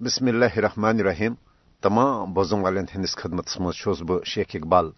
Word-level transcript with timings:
بسم 0.00 0.26
اللہ 0.26 0.56
الرحمن 0.56 1.00
الرحیم 1.00 1.34
تمام 1.82 2.32
بوزن 2.34 2.60
والن 2.62 2.84
ہندس 2.90 3.16
خدمت 3.16 3.56
مز 3.60 4.02
بہ 4.02 4.18
شیخ 4.24 4.54
اقبال 4.54 4.90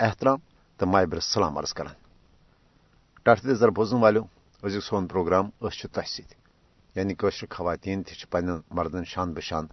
احترام 0.00 0.38
تو 0.80 0.86
مابر 0.86 1.18
سلام 1.22 1.58
عرض 1.58 1.72
کران 1.72 1.94
ٹٹ 3.26 3.42
دزر 3.44 3.70
بوزن 3.70 3.96
والو 3.96 4.22
ازیک 4.62 4.84
سون 4.84 5.06
پروگرام 5.06 5.50
اس 5.60 5.80
تہ 5.86 6.06
ست 6.06 6.32
یعنی 6.96 7.14
قشر 7.14 7.46
خواتین 7.50 8.02
تہ 8.02 8.24
پن 8.30 8.48
مردن 8.70 9.04
شان 9.06 9.32
بشان 9.32 9.66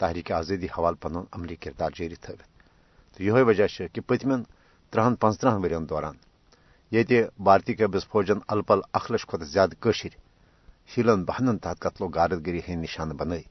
تحریک 0.00 0.32
آزادی 0.32 0.66
حوالہ 0.76 0.96
پن 1.02 1.16
عملی 1.16 1.56
کردار 1.56 1.90
جاری 1.96 2.14
تھوت 2.16 2.40
تو 3.16 3.22
یہ 3.22 3.42
وجہ 3.42 3.66
کہ 3.86 4.00
پتمن 4.00 4.42
ترہن 4.92 5.14
پانچترہن 5.16 5.62
ورین 5.64 5.88
دوران 5.88 6.16
یہ 6.92 7.22
بھارتی 7.40 7.74
قبض 7.76 8.06
فوجن 8.06 8.38
الپل 8.48 8.80
اخ 8.92 9.10
لچھ 9.10 9.26
کھت 9.26 9.46
زیادہ 9.46 9.74
قشر 9.80 10.12
شیلن 10.90 11.24
بہنن 11.24 11.58
تحت 11.58 11.80
قتل 11.80 12.04
و 12.04 12.08
غارت 12.14 12.46
گری 12.46 12.60
ہند 12.68 12.82
نشانہ 12.82 13.14
بنائی 13.14 13.42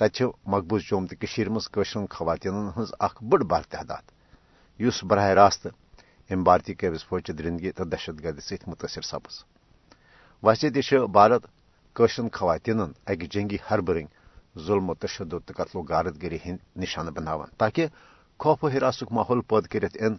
تتہ 0.00 0.24
مقبوض 0.46 0.82
جوم 0.82 1.06
تو 1.06 1.50
مزر 1.50 2.06
خواتین 2.10 2.54
ہز 2.76 2.92
اخ 2.98 3.22
بڑ 3.22 3.42
بار 3.42 3.62
تعداد۔ 3.70 4.04
اس 4.80 5.02
براہ 5.04 5.28
راست 5.30 5.66
ام 6.30 6.42
بھارتی 6.44 6.74
قبض 6.74 7.04
فوج 7.04 7.30
درندگی 7.38 7.70
تو 7.70 7.84
دہشت 7.84 8.22
گردی 8.24 8.40
ست 8.40 8.68
متاثر 8.68 9.02
سپز 9.02 9.34
ویسے 10.42 10.70
تہ 10.70 11.06
بھارت 11.06 11.42
قشر 11.96 12.22
خواتین 12.32 12.80
اکہ 13.06 13.26
جنگی 13.26 13.58
حربہ 13.66 13.94
ظلم 14.56 14.90
و 14.90 14.94
تشدد 14.94 15.40
تو 15.46 15.52
قتل 15.56 15.78
و 15.78 15.82
غارت 15.82 16.22
گری 16.22 16.38
ہند 16.44 16.58
نشانہ 16.76 17.10
بناوان 17.10 17.48
تاکہ 17.58 17.86
خوف 18.40 18.64
و 18.64 18.68
حراسک 18.68 19.12
ماحول 19.12 19.40
پید 19.40 19.66
کرت 19.66 19.96
ان 20.00 20.14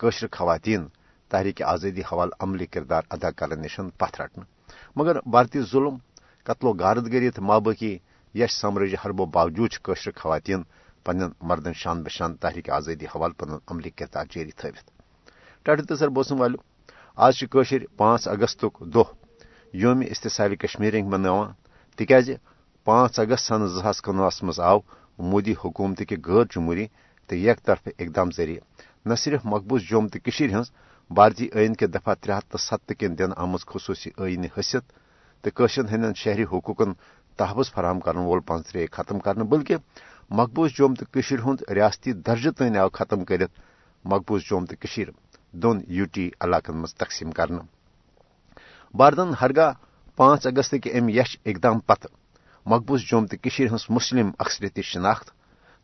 قشر 0.00 0.26
خواتین 0.32 0.82
تحریک 1.30 1.62
آزادی 1.62 2.02
حوالہ 2.02 2.34
عملی 2.40 2.66
کردار 2.66 3.02
ادا 3.10 3.30
کرنے 3.30 3.62
نشن 3.62 3.90
پتھ 3.90 4.20
رٹنے 4.20 4.44
مگر 4.96 5.16
بھارتی 5.26 5.60
ظلم، 5.62 5.96
قتل 6.46 6.66
و 6.66 6.72
غارت 6.72 7.06
گری 7.12 7.30
تو 7.30 7.42
مابقی 7.42 7.98
یش 8.34 8.52
سمرج 8.52 8.94
حربو 8.94 9.26
باوجود 9.26 9.72
قشر 9.84 10.12
خواتین 10.16 10.62
پن 11.06 11.18
مردن 11.40 11.72
شان 11.72 12.02
بشان 12.02 12.36
تحریک 12.36 12.70
آزادی 12.70 13.06
حوالہ 13.06 13.34
پن 13.38 13.50
عملی 13.68 13.90
کردار 13.90 14.26
جاری 14.30 14.50
تھوت 14.50 14.86
ٹاٹو 15.66 15.82
تسر 15.84 16.08
بوسن 16.08 16.38
والو، 16.38 16.58
آج 17.18 17.44
قشر 17.50 17.82
پانچ 17.96 18.28
اگست 18.28 18.64
دہ 18.94 19.08
یوم 19.74 20.00
استحصال 20.06 20.54
کشمیر 20.56 20.94
مناوان 21.04 21.52
تکیاز 21.98 22.30
پانچ 22.86 23.18
اگست 23.20 23.44
سن 23.48 23.66
زاس 23.74 24.00
کنوہس 24.02 24.42
مز 24.42 24.60
آو 24.60 24.78
مودی 25.18 25.54
حکومت 25.64 26.02
کے 26.08 26.16
غیر 26.26 26.44
جمہوری 26.50 26.86
تو 27.28 27.34
یک 27.36 27.58
طرف 27.64 27.88
اقدام 27.98 28.30
ذریعہ 28.30 28.60
نہ 29.06 29.14
صرف 29.14 29.40
مقبوض 29.44 29.82
جوم 29.82 30.08
تو 30.08 30.18
ہز 30.52 30.70
بھارتی 31.10 31.48
عین 31.54 31.74
کے 31.74 31.86
دفعہ 31.86 32.14
ترے 32.14 32.32
ہتھ 32.32 32.46
تو 32.50 32.58
ست 32.58 32.92
کن 32.98 33.18
دن 33.18 33.32
آمت 33.36 33.66
خصوصی 33.66 34.10
عینی 34.18 34.48
حیثیت 34.56 34.92
تو 35.44 35.50
قشر 35.54 35.84
ہند 35.84 36.16
شہری 36.16 36.44
حقوقن 36.44 36.92
تحفظ 37.42 37.72
فراہم 37.72 38.00
کرنے 38.00 38.20
وول 38.20 38.40
پانچ 38.40 38.76
ختم 38.92 39.18
کرنے 39.18 39.44
بلکہ 39.44 39.76
مقبوض 40.30 40.70
جوم 40.70 40.94
تو 40.94 41.20
ہند 41.44 41.62
ریاستی 41.70 42.12
درجہ 42.26 42.50
تین 42.50 42.76
آو 42.76 42.88
ختم 42.88 43.24
کرت 43.24 43.50
مقبوض 44.04 44.42
جوم 44.42 44.64
تو 44.66 45.02
دون 45.54 45.80
یو 45.88 46.04
ٹی 46.12 46.30
علاقن 46.40 46.76
مز 46.76 46.94
تقسیم 46.94 47.30
کرنے 47.30 47.62
بھارتن 48.94 49.32
ہرگاہ 49.40 49.72
پانچ 50.18 50.46
اگست 50.46 50.74
کے 50.82 50.90
ام 50.90 51.08
یش 51.08 51.36
اقدام 51.46 51.78
پتہ۔ 51.78 52.08
مقبوض 52.66 53.00
جوم 53.00 53.26
تو 53.26 53.36
ہز 53.74 53.84
مسلم 53.88 54.30
اکثریتی 54.38 54.82
شناخت 54.82 55.30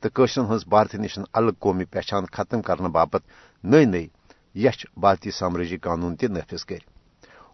تو 0.03 0.09
قشرن 0.15 0.45
ہز 0.45 0.65
بھارت 0.69 0.95
نش 0.95 1.19
الگ 1.33 1.55
قومی 1.59 1.85
پہچان 1.85 2.25
ختم 2.33 2.63
کرنے 2.63 2.89
باپت 2.89 3.23
نئی 3.65 3.85
نئی 3.85 4.07
یچ 4.55 4.87
بھارتی 4.97 5.31
سامراجی 5.31 5.77
قانون 5.79 6.17
تہ 6.17 6.27
نافذ 6.27 6.65
کر 6.65 6.83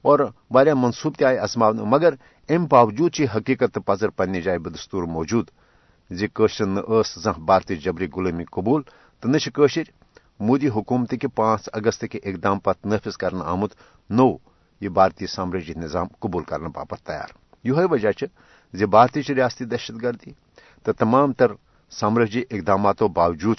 اور 0.05 0.21
واریاہ 0.51 0.75
منصوبہ 0.75 1.19
تہ 1.19 1.25
آئی 1.25 1.39
ازماونہ 1.39 1.83
مگر 1.83 2.15
ام 2.49 2.67
باوجود 2.67 3.13
چھ 3.13 3.37
حقیقت 3.37 3.75
تو 3.75 3.81
پزر 3.81 4.09
پنہ 4.09 4.37
جائے 4.37 4.59
بدستور 4.59 5.03
موجود۔ 5.03 5.47
جی 6.11 6.27
زشرن 6.39 6.69
نس 6.69 7.15
زان 7.23 7.45
بھارتی 7.45 7.77
جبری 7.77 8.07
غلامی 8.17 8.45
قبول، 8.45 8.83
تو 9.21 9.29
نشر 9.29 9.83
مودی 10.41 10.69
حکومت 10.69 11.15
کے 11.21 11.29
پانچ 11.29 11.69
اگست 11.73 12.05
کے 12.11 12.19
اقدام 12.25 12.59
پتہ 12.59 12.89
نافذ 12.89 13.17
کرنے 13.17 13.43
آمت 13.45 13.73
نو، 14.11 14.29
یہ 14.81 14.89
بھارتی 14.89 15.27
سامراجی 15.27 15.75
نظام 15.77 16.07
قبول 16.21 16.43
کرنے 16.43 16.69
باپت 16.69 17.07
تیار۔ 17.07 17.31
یہ 17.65 17.73
وجہ 17.73 18.11
زِ 18.19 18.25
جی 18.73 18.87
بھارتی 18.87 19.35
ریاستی 19.35 19.65
دہشت 19.65 20.03
گردی، 20.03 20.33
تو 20.83 20.93
تمام 20.93 21.33
تر 21.33 21.53
سامراجی 21.91 22.43
اقداماتو 22.51 23.09
باوجود 23.09 23.57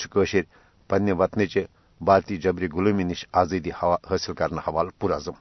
پنہ 0.88 1.14
وطنچہ 1.14 1.60
بھارتی 2.02 2.38
جبری 2.38 2.68
غلامی 2.68 3.04
نش 3.04 3.26
آزادی 3.34 3.72
حاصل 3.72 4.34
کرنے 4.34 4.58
حوالہ 4.58 4.90
پرعزم 5.00 5.32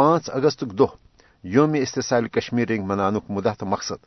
پانچ 0.00 0.30
اگست 0.32 0.64
دہ 0.78 0.92
یوم 1.44 1.72
استحصال 1.74 2.28
کشمیر 2.28 2.70
منانک 2.80 3.30
مدہ 3.30 3.52
تو 3.58 3.66
مقصد 3.66 4.00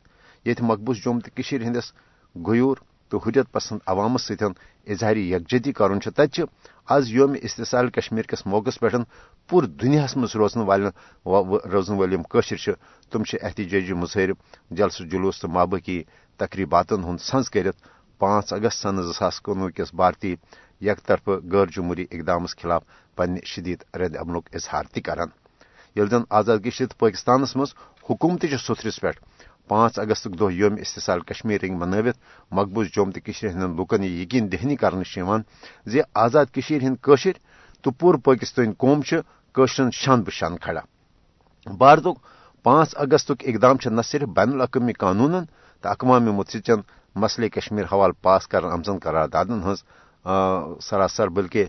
یت 0.46 0.62
مقبوض 0.62 0.96
جوم 0.96 1.18
تو 1.18 1.42
ہندس 1.52 1.92
غیور 2.34 2.76
تو 3.08 3.18
حریت 3.18 3.52
پسند 3.52 3.78
عوامس 3.86 4.22
ستن 4.22 4.52
اظہاری 4.86 5.32
یکجہتی 5.32 5.72
کرن 5.72 5.98
تتہ 5.98 6.40
آز 6.86 7.10
یوم 7.10 7.34
استحصال 7.42 7.90
کشمیر 7.90 8.22
کس 8.22 8.46
موقع 8.46 8.70
پہ 8.80 8.96
پور 9.48 9.62
دنیا 9.62 10.06
مز 10.16 10.36
روزن 10.36 10.60
والن 10.60 10.90
روزن 11.72 11.94
ول 11.94 12.16
قشر 12.22 12.72
تم 13.12 13.22
احتجاجی 13.42 13.92
مظاہر 13.92 14.30
جلسہ 14.70 15.02
جلوس 15.02 15.40
تو 15.40 15.48
مابقی 15.48 16.02
تقریباتن 16.36 17.04
ہند 17.04 17.20
سنز 17.20 17.50
کرت 17.50 17.76
پانچ 18.18 18.52
اگست 18.52 18.82
سن 18.82 19.02
زاس 19.02 19.40
کنوہ 19.40 19.68
کس 19.68 19.94
بھارتی 19.94 20.34
یک 20.80 21.06
طرف 21.06 21.28
غیر 21.52 21.66
جمہوری 21.66 22.06
اقدام 22.10 22.46
خلاف 22.46 22.82
پنہ 23.16 23.38
شدید 23.44 23.84
رد 23.94 24.16
عملک 24.16 24.54
اظہار 24.54 24.84
تہ 24.92 25.00
کران۔ 25.00 25.43
یل 25.96 26.08
زن 26.10 26.22
آزادگی 26.30 26.70
شد 26.70 26.92
پاکستانس 26.98 27.56
مز 27.56 27.74
حکومت 28.08 28.44
ستھرس 28.66 29.00
پہ 29.00 29.10
پانچ 29.68 29.98
اگست 29.98 30.26
دہ 30.40 30.50
یوم 30.52 30.74
استحصال 30.80 31.20
کشمیر 31.28 31.58
رنگ 31.62 31.78
منوت 31.80 32.16
مقبوض 32.52 32.86
جوم 32.94 33.10
تو 33.10 33.20
ہند 33.42 33.80
لکن 33.80 34.04
یہ 34.04 34.10
یقین 34.22 34.50
دہنی 34.52 34.76
کرنے 34.76 35.04
زی 35.90 36.00
آزاد 36.24 36.58
ہند 36.82 36.96
قشر 37.06 37.38
تو 37.82 37.90
پور 37.90 38.14
پاکستان 38.24 38.72
قوم 38.78 39.00
قشرن 39.54 39.90
شان 39.92 40.22
بشان 40.22 40.56
کھڑا۔ 40.64 40.80
بھارت 41.66 42.06
پانچ 42.64 42.94
اگست 42.96 43.30
اقدام 43.40 43.76
نہ 43.86 44.02
صرف 44.10 44.28
بین 44.36 44.52
الاقوامی 44.52 44.92
قانون 44.92 45.34
تو 45.82 45.88
اقوام 45.88 46.24
متحدہ 46.36 46.80
مسئلہ 47.14 47.48
کشمیر 47.48 47.84
حوالہ 47.92 48.12
پاس 48.22 48.46
کر 48.48 48.64
آمزن 48.64 48.98
قراردادن 48.98 49.60
ہز 49.62 49.82
سراسر، 50.84 51.28
بلکہ 51.28 51.64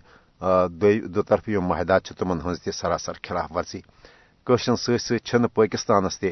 دو 1.16 1.22
طرفی 1.22 1.58
معاہدات 1.58 2.06
تمن 2.20 2.40
ہز 2.46 2.62
تہ 2.64 2.72
سراسر 2.72 3.14
خلاف 3.24 3.52
ورزی۔ 3.56 3.80
قشرن 4.48 4.76
ست 4.78 5.36
پاکستانس 5.54 6.20
تہ 6.20 6.26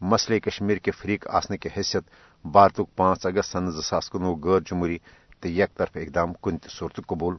مسئلہ 0.00 0.38
کشمیر 0.38 0.76
کے 0.84 0.90
فریق 0.90 1.26
آسنے 1.36 1.56
کی 1.56 1.68
حیثیت 1.76 2.04
بھارت 2.44 2.80
پانچ 2.96 3.26
اگست 3.26 3.52
سن 3.52 3.70
زاس 3.70 4.08
کنوہ 4.10 4.36
غیر 4.44 4.60
جمہوری 4.66 4.98
تو 5.40 5.48
یک 5.48 5.76
طرف 5.76 5.96
اقدام 6.02 6.32
کن 6.42 6.58
تہ 6.58 6.68
صورت 6.68 7.00
قبول۔ 7.06 7.34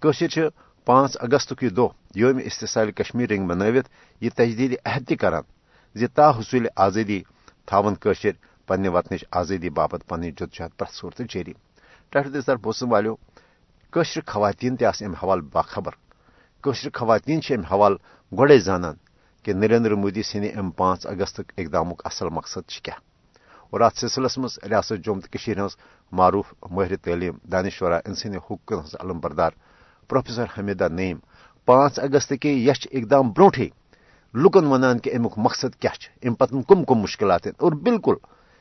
قشر 0.00 0.48
پانچ 0.86 1.16
اگست 1.20 1.52
یہ 1.62 1.68
دہ 1.68 1.88
یوم 2.14 2.40
استحصال 2.44 2.90
کشمیر 2.90 3.28
رنگ 3.30 3.46
منوت 3.46 3.86
یہ 4.20 4.30
تجدید 4.36 4.74
عہد 4.84 5.08
تہ 5.08 5.14
کران 5.20 5.42
زی 5.94 6.06
تا 6.06 6.30
حصول 6.38 6.66
آزادی 6.76 7.20
تھاون 7.66 7.94
قشر 8.02 8.34
پنہ 8.66 8.88
وطنچ 8.88 9.24
آزادی 9.30 9.70
باپت 9.70 10.08
پن 10.08 10.22
جدجہد 10.30 10.78
پرت 10.78 10.92
صورت 10.92 11.22
جاری 11.30 11.52
ٹھٹ 12.12 12.26
دستر 12.34 12.56
بوسن 12.64 12.90
والو 12.92 13.14
قشر 13.90 14.20
خواتین 14.26 14.76
تہ 14.76 14.84
حوالہ 15.22 15.42
باخبر۔ 15.52 15.94
قشر 16.64 16.88
خواتین 16.94 17.40
ام 17.50 17.64
حوالہ 17.70 17.96
گوڑے 18.32 18.58
زانان 18.58 18.96
کہ 19.46 19.52
نریندر 19.52 19.94
مودی 19.94 20.22
سند 20.22 20.58
ام 20.58 20.70
پانچ 20.70 21.06
اگست 21.06 21.40
اقدام 21.58 21.92
اصل 22.04 22.28
مقصد 22.28 22.68
کیا 22.82 22.94
اور 23.72 23.80
ات 23.80 23.96
سلسلس 23.96 24.38
مز 24.38 24.58
ریاست 24.62 25.04
جوم 25.04 25.20
تو 25.20 25.38
ہز 25.56 25.76
معروف 26.12 26.46
ماہر 26.70 26.96
تعلیم 26.96 27.34
دانشورہ 27.52 28.00
ان 28.04 28.14
سند 28.14 28.36
حقوق 28.36 28.72
ہز 28.72 28.94
علم 29.00 29.20
بردار 29.20 29.50
پروفیسر 30.10 30.46
حمیدہ 30.58 30.88
نعیم 30.88 31.18
پانچ 31.68 31.98
اگست 31.98 32.32
کے 32.40 32.50
یچ 32.50 32.88
اقدام 32.92 33.30
بروٹے 33.32 33.68
لکن 34.34 34.66
ونان 34.66 34.98
کہ 34.98 35.14
امیک 35.14 35.38
مقصد 35.38 35.80
کیا 35.80 35.90
ام 36.22 36.34
پتن 36.34 36.62
کم 36.62 36.84
کم 36.84 36.98
مشکلات 36.98 37.46
اور 37.46 37.72
بالکل 37.82 38.16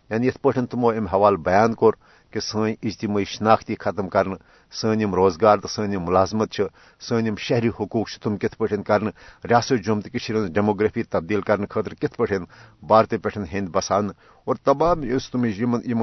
یعنی 0.09 0.27
یت 0.27 0.41
پہ 0.41 0.65
تمو 0.65 0.89
ام 0.89 1.07
حوالہ 1.07 1.37
بیان 1.37 1.73
کور 1.73 1.93
کہ 2.31 2.39
سن 2.39 2.73
اجتماعی 2.83 3.25
شناختی 3.25 3.75
ختم 3.75 4.09
کر 4.09 4.27
سن 4.73 5.13
روزگار 5.13 5.57
تو 5.57 5.67
سن 5.67 5.95
ملازمت 6.03 6.61
سن 6.99 7.35
شہری 7.37 7.69
حقوق 7.79 8.07
تم 8.23 8.37
کت 8.37 8.57
پہ 8.57 8.75
کر 8.87 9.01
ریاست 9.43 9.83
جوم 9.85 10.01
تو 10.01 10.47
ڈیموگرافی 10.47 11.03
تبدیل 11.03 11.41
کرنے 11.41 11.65
خاطر 11.69 11.93
کت 11.93 12.17
پہ 12.17 12.37
بھارت 12.83 13.13
پہ 13.23 13.39
ہند 13.53 13.69
بسان؟ 13.69 14.09
اور 14.47 14.55
تمام 14.55 15.01
اس 15.15 15.29
تم 15.31 15.45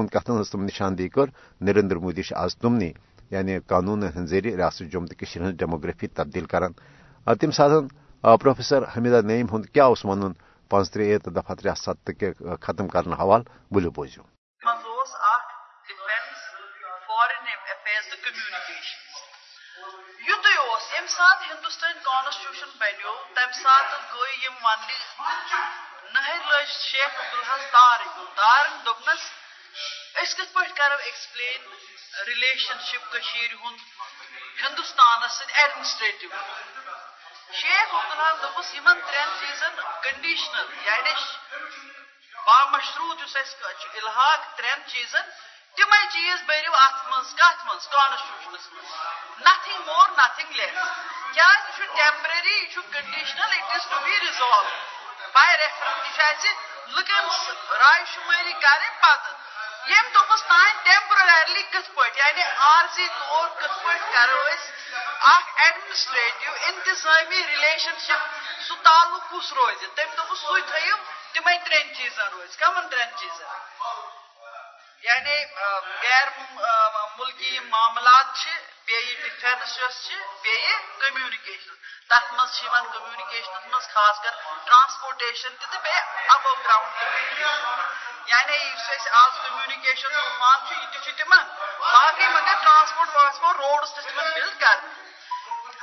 کتن 0.07 0.39
ہز 0.39 0.49
تم 0.51 0.63
نشاندہی 0.63 1.09
کر، 1.09 1.27
نریندر 1.61 1.95
مودی 1.95 2.21
آز 2.35 2.55
تمنی 2.57 2.91
یعنی 3.31 3.59
قانون 3.59 4.03
ہند 4.15 4.27
ذریعہ 4.27 4.55
ریاست 4.55 4.91
جوم 4.91 5.05
تو 5.05 5.13
ہز 5.23 5.53
ڈیموگرافی 5.59 6.07
تبدیل 6.07 6.45
کران۔ 6.45 6.71
تم 7.27 7.51
سات 7.51 7.71
پروفیسر 8.41 8.83
حمیدہ 8.97 9.21
نعیم 9.21 9.47
ہند 9.51 9.65
کیا 9.65 9.87
ون 9.87 10.33
پانچ 10.71 10.91
ترے 10.91 11.17
دفعہ 11.17 11.55
ترے 11.55 11.73
ست 11.75 12.11
کے 12.19 12.31
ختم 12.61 12.87
کرنے 12.87 13.15
حوالہ 13.19 13.43
بولو 13.71 13.89
بوزو 13.91 14.21
یم 20.93 21.07
سات 21.07 21.41
ہندوستان 21.41 21.93
کانسٹیوشن 22.03 22.71
بنو 22.79 23.13
تم 23.35 23.51
سات 23.53 23.91
گئی 24.13 24.35
یم 24.43 24.57
ون 24.63 24.79
نہر 26.13 26.39
لج 26.51 26.71
شیخ 26.93 27.13
عبدالحس 27.19 27.71
تار 27.71 27.99
تارن 28.35 28.73
دپنس 28.85 29.21
اس 30.21 30.33
کت 30.35 30.53
پہ 30.53 30.65
کرو 30.77 30.97
ایکسپلین 31.03 31.61
ریلیشن 32.25 32.81
شپ 32.89 33.11
کشیر 33.13 33.53
ہند 33.61 33.79
ہندوستان 34.63 35.27
سۭتۍ 35.29 35.53
ایڈمنسٹریٹو 35.61 36.27
شیخ 37.61 37.93
عبداللہ 37.93 38.29
دوپس 38.41 38.73
یمن 38.75 38.99
ترین 39.07 39.29
چیزن 39.39 39.81
کنڈیشنل 40.03 40.67
یعنی 40.85 41.13
بامشروط 42.45 43.21
اس 43.21 43.55
الحاق 43.93 44.45
ترین 44.57 44.87
چیزن۔ 44.87 45.31
تمے 45.77 46.05
چیز 46.13 46.41
بٔرِو 46.47 46.73
اتھ 46.75 47.05
منٛز 47.07 47.35
کتھ 47.35 47.65
منٛز 47.65 47.87
کانسٹیوشنس 47.91 48.71
منٛز 48.71 49.41
نتھنگ 49.47 49.85
مور 49.85 50.09
نتھنگ 50.17 50.51
لیس 50.55 50.75
کیٛازِ 51.33 51.67
یہِ 51.67 51.75
چھُ 51.77 51.95
ٹیمپرری 51.95 52.55
یہِ 52.57 52.73
چھُ 52.73 52.81
conditional 52.91 53.57
it 53.57 53.73
is 53.75 53.87
to 53.89 53.99
be 54.03 54.19
resolve 54.19 54.69
by 55.33 55.57
reference 55.57 56.05
یہِ 56.05 56.15
چھُ 56.15 56.23
اَسہِ 56.23 56.72
لُکن 56.95 57.29
راے 57.79 58.03
شُمٲری 58.13 58.53
کرٕنۍ 58.53 58.89
پتہٕ 59.01 59.41
یم 59.91 60.05
دوپس 60.13 60.43
تان 60.47 60.71
ٹیمپررلی 60.83 61.63
کت 61.71 61.93
پٲٹھۍ 61.95 62.17
یعنی 62.17 62.41
عارضی 62.41 63.07
طور 63.19 63.47
کت 63.59 63.83
پٲٹھۍ 63.83 64.13
کرو 64.13 64.39
أسۍ 64.47 64.71
اکھ 65.31 65.61
ایڈمنسٹریٹو 65.61 66.51
انتظامی 66.67 67.41
ریلیشن 67.47 67.97
شپ 68.07 68.21
سُہ 68.67 68.75
تعلق 68.83 69.29
کُس 69.31 69.51
روزِ 69.53 69.85
تٔمۍ 69.95 70.15
دوٚپُس 70.17 70.39
سُے 70.39 70.61
تھٲیِو 70.71 70.95
تِمے 71.33 71.57
ترٛٮ۪ن 71.65 71.93
چیٖزن 71.95 72.27
روزِ 72.33 72.57
کمن 72.57 72.87
ترٛٮ۪ن 72.89 73.17
چیٖزن 73.19 73.47
یعنی 75.07 75.35
غیر 76.01 76.27
ملکی 77.17 77.59
معاملات 77.59 78.35
چھِ 78.41 78.49
بیٚیہِ 78.85 79.15
ڈِفینس 79.23 79.77
یۄس 79.79 79.95
چھِ 80.05 80.15
بیٚیہِ 80.43 80.75
کٔمنِکیشن 80.99 81.75
تتھ 82.09 82.33
منٛز 82.33 82.55
چھِ 82.55 82.63
یِوان 82.65 82.83
کٔمنِکیشنس 82.93 83.65
منٛز 83.71 83.87
خاص 83.93 84.15
کر 84.23 84.33
ٹرانسپوٹیشن 84.65 85.51
تہِ 85.59 85.69
تہٕ 85.71 85.83
بیٚیہِ 85.83 86.29
اَبو 86.35 86.53
گراوُنڈ 86.63 86.91
کٔمنِکیشن 86.99 88.31
یعنی 88.31 88.57
یُس 88.57 88.89
اَسہِ 88.89 89.09
آز 89.21 89.31
کمیونِکیشن 89.43 90.09
طوفان 90.19 90.59
چھُ 90.67 90.73
یہِ 90.75 90.87
تہِ 90.91 91.03
چھُ 91.03 91.11
تِمن 91.17 91.43
باقٕے 91.93 92.27
مگر 92.35 92.55
ٹرانسپوٹ 92.63 93.15
وانسپوٹ 93.15 93.55
روڈٕس 93.55 93.93
تہِ 93.93 94.03
چھِ 94.03 94.09
تِمن 94.11 94.33
بِلڈ 94.35 94.59
کرنہٕ 94.59 95.01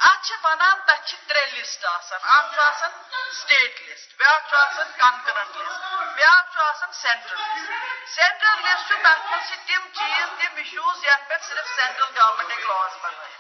اتھ 0.09 0.27
چھِ 0.27 0.35
ونان 0.45 0.79
تتھ 0.87 1.07
چھِ 1.09 1.17
ترٛےٚ 1.29 1.53
لسٹ 1.55 1.85
آسان 1.87 2.21
اکھ 2.35 2.55
چھُ 2.55 2.61
آسان 2.61 2.93
سٹیٹ 3.39 3.81
لسٹ 3.89 4.15
بیاکھ 4.19 4.49
چھُ 4.51 4.57
آسان 4.57 4.89
کنکرنٹ 4.99 5.57
لسٹ 5.57 5.83
بیاکھ 6.17 6.53
چھُ 6.53 6.61
آسان 6.69 6.93
سینٹرل 7.01 7.41
لسٹ 7.41 8.15
سینٹرل 8.15 8.63
لسٹ 8.65 8.89
چھُ 8.89 8.97
تتھ 9.03 9.27
منٛز 9.27 9.49
چھِ 9.49 9.57
تِم 9.67 9.87
چیٖز 9.99 10.29
تِم 10.39 10.57
اِشوٗز 10.63 11.05
یتھ 11.05 11.29
پٮ۪ٹھ 11.29 11.45
صرف 11.49 11.69
سینٹرل 11.77 12.11
گورمنٹ 12.17 12.51
ہیٚکہِ 12.51 12.67
لاز 12.69 12.97
بنٲیِتھ 13.03 13.39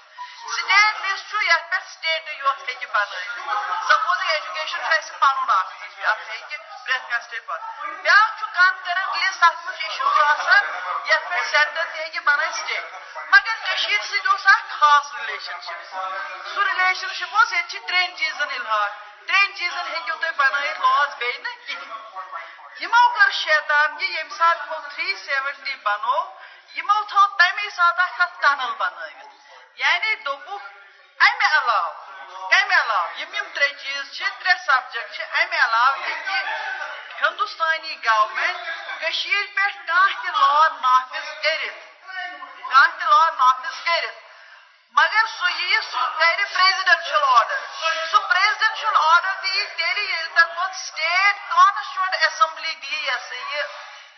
سٹیٹ 0.56 1.04
لسٹ 1.04 1.30
چھُ 1.30 1.42
یتھ 1.44 1.70
پٮ۪ٹھ 1.70 1.88
سٹیٹٕے 1.92 2.34
یوت 2.38 2.68
ہیٚکہِ 2.68 2.86
بنٲیِتھ 2.92 3.88
سپوز 3.88 4.18
ایجوکیشن 4.28 4.78
چھُ 4.78 4.92
اَسہِ 4.98 5.20
پنُن 5.20 5.50
اکھ 5.50 6.00
اتھ 6.04 6.30
ہیٚکہِ 6.30 6.58
پرٛٮ۪تھ 6.84 7.10
کانٛہہ 7.10 7.26
سٹیٹ 7.26 7.46
بنٲیِتھ 7.46 8.02
بیاکھ 8.02 8.38
چھُ 8.38 8.46
کنکرنٹ 8.54 9.22
لسٹ 9.22 9.40
تتھ 9.40 9.64
منٛز 9.64 9.78
چھِ 9.78 9.90
اِشوٗز 9.90 10.18
آسان 10.24 10.62
یتھ 11.10 11.28
پٮ۪ٹھ 11.30 11.50
سینٹر 11.50 11.84
تہِ 11.92 12.00
ہیٚکہِ 12.00 12.20
بنٲیِتھ 12.24 12.56
سٹیٹ 12.56 12.99
مگر 13.16 13.56
کٔشیٖر 13.64 14.02
سۭتۍ 14.08 14.28
اوس 14.30 14.46
اکھ 14.54 14.72
خاص 14.78 15.14
رِلیشن 15.14 15.60
شپ 15.66 15.80
سُہ 16.54 16.64
رِلیشن 16.64 17.12
شپ 17.18 17.34
اوس 17.36 17.52
ییٚتہِ 17.52 17.70
چھِ 17.70 17.78
ترٛٮ۪ن 17.88 18.16
چیٖزن 18.18 18.50
الحاق 18.58 18.92
ترٛٮ۪ن 19.26 19.54
چیٖزن 19.56 19.86
ہیٚکِو 19.94 20.14
تُہۍ 20.20 20.32
بنٲیِتھ 20.38 20.80
لاز 20.80 21.14
بیٚیہِ 21.18 21.42
نہٕ 21.44 21.66
کِہیٖنۍ 21.66 22.80
یِمو 22.80 23.08
کٔر 23.14 23.30
شیطانگی 23.44 24.06
ییٚمہِ 24.14 24.36
ساتہٕ 24.38 24.62
یِمو 24.66 24.78
تھری 24.94 25.14
سیونٹی 25.24 25.74
بنوو 25.84 26.20
یِمو 26.76 27.02
تھوٚو 27.08 27.26
تمے 27.38 27.68
ساتہٕ 27.76 28.04
اکھ 28.06 28.20
اتھ 28.22 28.40
ٹنل 28.42 28.72
بنٲوِتھ 28.78 29.78
یعنی 29.82 30.14
دوٚپُکھ 30.24 30.66
امہِ 31.26 31.52
علاوٕ 31.58 31.92
کمہِ 32.50 32.76
علاوٕ 32.80 33.18
یِم 33.20 33.34
یِم 33.34 33.46
ترٛےٚ 33.54 33.76
چیٖز 33.82 34.12
چھِ 34.16 34.24
ترٛےٚ 34.40 34.64
سبجکٹ 34.66 35.14
چھِ 35.14 35.22
امہِ 35.40 35.58
علاوٕ 35.64 35.96
ہیٚکہِ 36.06 36.38
ہندوستانی 37.22 37.94
گورمنٹ 38.04 38.58
کٔشیٖر 39.00 39.44
پٮ۪ٹھ 39.54 39.86
کانٛہہ 39.86 40.22
تہِ 40.22 40.30
لا 40.40 40.68
نافذ 40.82 41.28
کٔرِتھ 41.42 41.89
تہِ 42.70 43.08
لا 43.10 43.28
نافذ 43.38 43.84
کٔرِتھ 43.84 44.18
مگر 44.96 45.26
سُہ 45.38 45.50
یی 45.52 45.80
سُہ 45.90 46.06
کرِ 46.18 46.44
پریزڈنشل 46.54 47.24
آرڈر 47.24 47.60
سُہ 48.10 48.18
پریزڈنشل 48.28 48.96
آرڈر 48.96 49.34
دی 49.42 49.64
تیٚلہِ 49.76 50.04
ییٚلہِ 50.10 50.34
تتھ 50.34 50.54
پتہٕ 50.56 50.78
سٹیٹ 50.84 51.36
کانسٹیوٹ 51.50 52.14
اسمبلی 52.26 52.74
دی 52.74 52.96
یہِ 52.96 53.14
ہسا 53.14 53.34
یہِ 53.34 53.62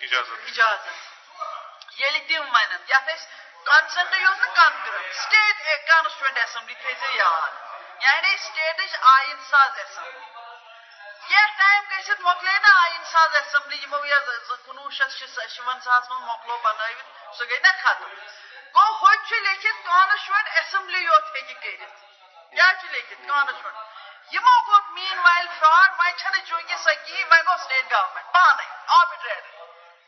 اجازت 0.02 1.98
ییٚلہِ 1.98 2.28
تِم 2.28 2.44
ونن 2.54 2.82
یتھ 2.88 3.10
أسۍ 3.14 3.26
کنسنٹ 3.66 4.14
یوت 4.20 4.38
نہٕ 4.38 4.54
کنکرنٹ 4.56 5.14
سٹیٹ 5.16 5.86
کانسٹیوٹ 5.88 6.38
اسمبلی 6.44 6.74
تھٲیزِ 6.74 7.16
یاد 7.16 8.02
یعنی 8.02 8.36
سٹیٹٕچ 8.36 8.96
آیِن 9.16 9.36
ساز 9.50 9.70
کینٛہہ 9.76 10.41
ٹایم 11.58 11.82
گٔژھِتھ 11.90 12.20
مۄکلے 12.22 12.58
نا 12.62 12.72
آیِن 12.82 13.04
ساز 13.12 13.36
اسمبلی 13.40 13.76
یِمو 13.82 14.04
یہِ 14.06 14.20
کُنوُہ 14.66 14.90
شیٚتھ 14.90 15.14
شُونٛزاہس 15.54 16.08
منٛز 16.10 16.26
مۄکلو 16.28 16.56
بنٲوِتھ 16.64 17.36
سُہ 17.38 17.44
گٔے 17.50 17.58
نا 17.62 17.72
ختم 17.82 18.10
گوٚو 18.74 18.92
ہوٚتہِ 19.00 19.28
چھُ 19.28 19.40
لیکھِتھ 19.46 19.86
کانسٹیوٹ 19.86 20.48
اسمبلی 20.60 21.00
یوت 21.04 21.34
ہیٚکہِ 21.34 21.54
کٔرِتھ 21.62 21.96
کیٛاہ 22.54 22.72
چھُ 22.80 22.92
لیکھِتھ 22.92 23.26
کانسٹیوٹ 23.28 23.74
یِمو 24.34 24.56
کوٚر 24.66 24.82
مین 24.94 25.18
وایل 25.18 25.46
فراڈ 25.58 25.90
وۄنۍ 25.98 26.18
چھنہٕ 26.18 26.44
چوٗنٛکہِ 26.48 26.76
سۄ 26.84 26.94
کِہیٖنۍ 27.06 27.30
وۄنۍ 27.30 27.44
گوٚو 27.46 27.64
سٹیٹ 27.64 27.90
گورمنٹ 27.92 28.32
پانے 28.34 28.66
آربِٹریری 28.98 29.50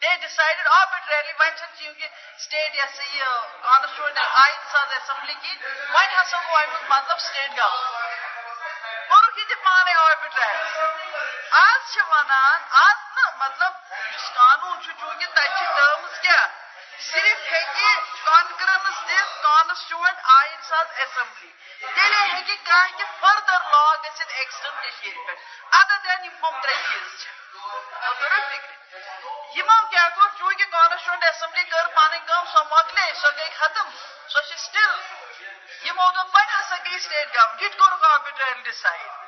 دے 0.03 0.15
ڈِسایڈِڈ 0.23 0.67
آربِٹریرلی 0.79 1.32
وۄنۍ 1.38 1.56
چھنہٕ 1.59 1.77
چوٗنٛکہِ 1.79 2.09
سٹیٹ 2.44 2.75
یہِ 2.75 2.85
ہسا 2.85 3.03
یہِ 3.17 3.29
کانسٹیوٹ 3.62 4.19
آیِن 4.43 4.61
ساز 4.73 4.93
اسمبلی 4.97 5.35
کِہیٖنۍ 5.35 5.94
وۄنۍ 5.94 6.20
ہسا 6.20 6.38
گوٚو 6.47 6.59
امیُک 6.62 6.85
مطلب 6.93 7.19
سٹیٹ 7.27 7.50
گورمنٹ 7.59 8.23
کوٚرُکھ 9.09 9.38
یہِ 9.38 9.49
تہِ 9.49 9.65
پانے 9.65 9.94
آربِٹریری 10.06 11.04
آز 11.61 11.93
چھِ 11.93 12.03
ونان 12.11 12.61
آز 12.83 12.99
نہ 13.17 13.25
مطلب 13.45 13.73
یُس 14.15 14.27
قانوٗن 14.35 14.81
چھُ 14.83 14.91
چوٗنٛکہِ 15.01 15.27
تتہِ 15.35 15.49
چھِ 15.59 15.65
صرف 17.11 17.53
ہیٚکہِ 17.53 18.25
کانفرنس 18.25 18.99
دِتھ 19.09 19.43
کانسٹیوٹ 19.43 20.21
آیِن 20.37 20.61
ساز 20.69 20.87
اسمبلی 21.05 21.51
تیٚلے 21.95 22.23
ہیٚکہِ 22.33 22.56
کانٛہہ 22.67 22.97
تہِ 22.99 23.06
فٔردر 23.21 23.61
لا 23.73 23.85
گٔژھِتھ 24.03 24.33
ایکسٹنٹ 24.39 24.83
کٔشیٖرِ 24.83 25.27
پٮ۪ٹھ 25.27 25.41
ادر 25.81 25.99
دین 26.05 26.25
یِم 26.25 26.45
ہُم 26.45 26.61
ترٛےٚ 26.62 26.83
چیٖز 26.91 27.23
چھِ 27.23 27.29
ضروٗرت 28.21 28.51
فِکرِ 28.51 28.73
یِمو 29.56 29.79
کیٛاہ 29.91 30.09
کوٚر 30.15 30.31
چوٗنٛکہِ 30.39 30.71
کانسٹیوٹ 30.71 31.25
اسمبلی 31.29 31.65
کٔر 31.65 31.87
پنٕنۍ 31.95 32.21
کٲم 32.27 32.45
سۄ 32.53 32.65
مۄکلے 32.71 33.12
سۄ 33.21 33.31
گٔے 33.37 33.49
ختم۔ 33.59 33.89
سۄ 34.33 34.41
چھِ 34.49 34.56
سٹل 34.65 34.93
یِمو 35.87 36.11
دوٚپ 36.11 36.35
وۄنۍ 36.35 36.61
ہسا 36.61 36.77
گٔے 36.85 36.99
سٹیٹ 37.05 37.35
گورمنٹ 37.37 37.62
یہِ 37.62 37.71
تہِ 37.71 37.79
کوٚرُکھ 37.79 38.05
آربِٹرلی 38.12 38.62
ڈِسایڈ 38.71 39.24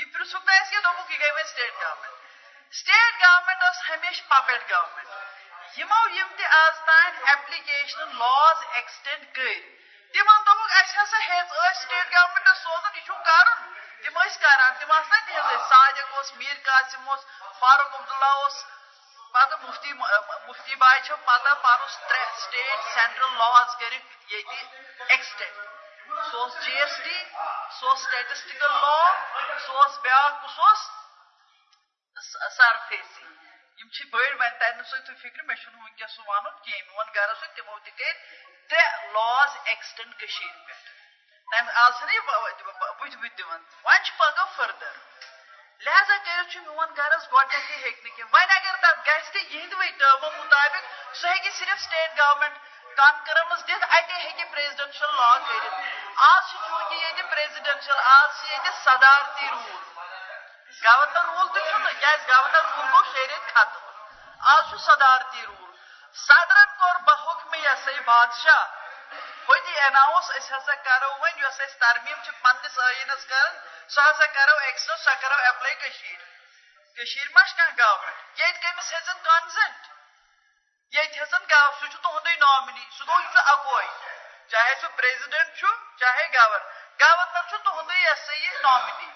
یہِ 0.00 0.12
پرژھُکھ 0.12 0.44
نہٕ 0.46 0.60
اَسہِ 0.60 0.70
کینٛہہ 0.70 0.82
دوٚپُکھ 0.82 1.12
یہِ 1.12 1.20
گٔے 1.20 1.30
وۄنۍ 1.32 1.48
سٹیٹ 1.48 1.72
گورمنٹ 1.80 2.74
سٹیٹ 2.78 3.12
گورمنٹ 3.22 3.62
ٲس 3.62 3.78
ہمیشہِ 3.88 4.28
پپیٹ 4.28 4.70
گورمنٹ 4.70 5.78
یِمو 5.78 6.00
یِم 6.16 6.28
تہِ 6.36 6.46
آز 6.60 6.78
تام 6.86 7.18
ایپلِکیشن 7.32 8.16
لاز 8.20 8.62
ایکسٹینڈ 8.72 9.24
کٔرۍ 9.34 9.60
تِمن 10.14 10.38
دوٚپُکھ 10.46 10.72
اَسہِ 10.80 10.98
ہسا 11.00 11.18
ہیٚژ 11.26 11.46
ٲسۍ 11.50 11.74
سٹیٹ 11.82 12.12
گورمنٹس 12.14 12.62
سوزُن 12.62 12.94
یہِ 12.94 13.04
چھُ 13.06 13.14
کرُن 13.26 13.58
تِم 14.02 14.18
ٲسۍ 14.20 14.40
کران 14.42 14.72
تِم 14.80 14.92
آسہٕ 14.92 15.10
نا 15.10 15.18
تِہنٛزے 15.26 15.56
صادق 15.70 16.14
اوس 16.14 16.32
میٖر 16.38 16.58
قاسِم 16.68 17.08
اوس 17.08 17.26
فاروق 17.60 17.94
عبداللہ 18.00 18.32
اوس 18.42 18.56
پتہٕ 19.34 19.58
مفتی 19.64 19.92
مفتی 20.46 20.74
باے 20.76 21.00
چھو 21.06 21.16
پتہ 21.26 21.54
پانس 21.62 21.98
ترٛےٚ 22.08 22.38
سٹیٹ 22.44 22.78
سینٹرل 22.94 23.36
لاز 23.38 23.76
کٔرِکھ 23.78 24.32
ییٚتہِ 24.32 25.10
ایکسٹینڈ 25.10 25.69
سُہ 26.30 26.36
اوس 26.38 26.54
جی 26.64 26.72
ایس 26.80 26.96
ٹی 27.04 27.16
سُہ 27.78 27.86
اوس 27.88 28.00
سٹیٹسٹِکل 28.04 28.72
لا 28.82 28.98
سُہ 29.66 29.72
اوس 29.82 29.98
بیاکھ 30.02 30.42
کُس 30.42 30.58
اوس 30.66 30.80
سرفیسی 32.56 33.24
یِم 33.78 33.88
چھِ 33.94 34.04
بٔڑۍ 34.12 34.32
وۄنۍ 34.38 34.58
تَرِ 34.58 34.72
نہٕ 34.76 34.88
سۭتۍ 34.90 35.04
تُہۍ 35.06 35.16
فِکرِ 35.22 35.40
مےٚ 35.46 35.56
چھُنہٕ 35.62 35.82
وٕنکیٚس 35.82 36.12
سُہ 36.16 36.22
وَنُن 36.28 36.54
کینٛہہ 36.64 36.86
میون 36.86 37.08
غرض 37.14 37.38
چھُ 37.40 37.46
تِمو 37.54 37.78
تہِ 37.84 37.90
کٔرۍ 37.98 38.18
ترٛےٚ 38.68 39.12
لاز 39.14 39.50
ایکسٹینڈ 39.64 40.10
کٔشیٖرِ 40.20 40.56
پٮ۪ٹھ. 40.66 40.88
تَمہِ 41.50 41.72
آز 41.82 41.92
چھِنہٕ 41.98 42.14
یہِ 42.14 42.22
بٕتھِ 42.26 43.16
بٕتھِ 43.20 43.36
دِوان. 43.38 43.60
وۄنۍ 43.84 44.02
چھِ 44.04 44.10
پگاہ 44.18 44.46
فٔردَر 44.56 44.94
لہذا 45.84 46.16
کٔرِتھ 46.24 46.50
چھُ 46.52 46.60
میون 46.64 46.90
غرض 46.96 47.22
گۄڈنیٚتھٕے 47.32 47.76
ہیٚکہِ 47.76 48.02
نہٕ 48.04 48.16
کینٛہہ 48.16 48.32
وۄنۍ 48.32 48.56
اگر 48.56 48.74
تتھ 48.82 49.08
گژھِ 49.08 49.32
تہِ 49.32 49.40
یِہنٛدوے 49.52 49.90
ٹٲرمو 49.98 50.30
مُطابق 50.30 50.82
سُہ 51.20 51.28
ہیٚکہِ 51.28 51.52
صرف 51.58 51.80
سٹیٹ 51.84 52.18
گورمنٹ 52.18 52.58
کانکرنس 52.96 53.66
دِتھ 53.68 53.84
اتے 53.96 54.14
ہیٚکہِ 54.14 54.50
پریزڈنشل 54.52 55.14
لا 55.20 55.30
کٔرِتھ 55.46 55.78
آز 56.30 56.42
چھُ 56.50 56.56
چوٗنٛکہِ 56.66 56.98
ییٚتہِ 57.02 57.30
پریزڈنشل 57.30 57.98
آز 58.16 58.28
چھِ 58.40 58.50
ییٚتہِ 58.50 58.72
صدارتی 58.84 59.48
روٗل۔ 59.50 59.78
گورنر 60.84 61.24
روٗل 61.30 61.48
تہِ 61.54 61.62
چھُنہٕ 61.70 62.28
گورنر 62.28 62.64
روٗل 62.72 62.88
گوٚو 62.92 63.02
شیٚیہِ 63.12 63.38
ختم 63.52 63.82
آز 64.52 64.62
چھُ 64.70 64.78
صدارتی 64.86 65.46
روٗل۔ 65.46 65.70
صدرن 66.26 66.70
کوٚر 66.78 66.96
بہُکمہِ 67.08 67.58
یہِ 67.64 67.72
ہسا 67.72 67.90
یہِ 67.90 68.04
بادشاہ۔ 68.04 68.62
ہوٚتہِ 69.48 69.78
ایناوُس 69.82 70.26
جی 70.28 70.38
أسۍ 70.38 70.56
ہسا 70.56 70.74
کرو 70.84 71.10
وۄنۍ 71.20 71.38
یۄس 71.42 71.60
اَسہِ 71.60 71.78
ترمیٖم 71.80 72.18
چھِ 72.24 72.30
پننِس 72.42 72.78
ٲیٖنس 72.78 73.24
کران 73.26 73.69
سۄ 73.94 74.02
ہسا 74.10 74.26
کرو 74.34 74.56
ایکسٹر 74.64 74.96
سۄ 75.04 75.14
کرو 75.20 75.36
ایپلاے 75.44 75.74
کٔشیٖر 75.74 76.18
کٔشیٖر 76.96 77.28
ما 77.34 77.46
چھِ 77.46 77.56
کانٛہہ 77.56 77.76
گورمنٹ 77.78 78.40
ییٚتہِ 78.40 78.62
کٔمِس 78.62 78.92
ہیٚژن 78.92 79.18
کانزنٹ 79.22 79.88
ییٚتہِ 80.92 81.18
ہیٚژن 81.18 81.44
گو 81.50 81.70
سُہ 81.78 81.86
چھُ 81.86 82.02
تُہنٛدُے 82.02 82.34
نامنی 82.44 82.84
سُہ 82.98 83.06
گوٚو 83.08 83.20
یہِ 83.20 83.32
چھُ 83.32 83.40
اکوے 83.52 83.86
چاہے 84.50 84.74
سُہ 84.80 84.88
پریزِڈنٹ 84.96 85.56
چھُ 85.58 85.68
چاہے 86.00 86.26
گورنر 86.34 86.62
گورنر 87.02 87.48
چھُ 87.50 87.56
تُہنٛدُے 87.64 87.96
یہِ 87.98 88.12
ہسا 88.12 88.32
یہِ 88.34 88.62
نامنی 88.62 89.08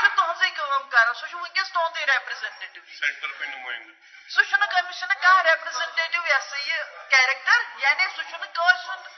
سہ 0.00 0.08
تہذی 0.16 0.50
کام 0.56 0.88
کر 0.94 1.12
سہ 1.20 1.34
ونکس 1.34 1.72
تہندے 1.72 2.06
ریپرزنٹیٹو 2.12 2.80
سینٹر 3.00 3.32
پہ 3.38 3.44
نمائندہ 3.44 3.92
سہ 4.34 4.42
چھُنہٕ 4.50 4.70
کٔمِس 4.72 4.98
چھُنہٕ 4.98 5.22
کانٛہہ 5.22 5.42
ریپرزنٹیٹو 5.50 6.26
یہ 6.26 6.40
سا 6.50 6.56
یہ 6.70 6.82
کیریکٹر 7.10 7.58
یعنی 7.84 8.04
سہ 8.16 8.22
چھُنہٕ 8.30 8.52
کٲنٛسہِ 8.54 8.88
ہُنٛد 8.88 9.16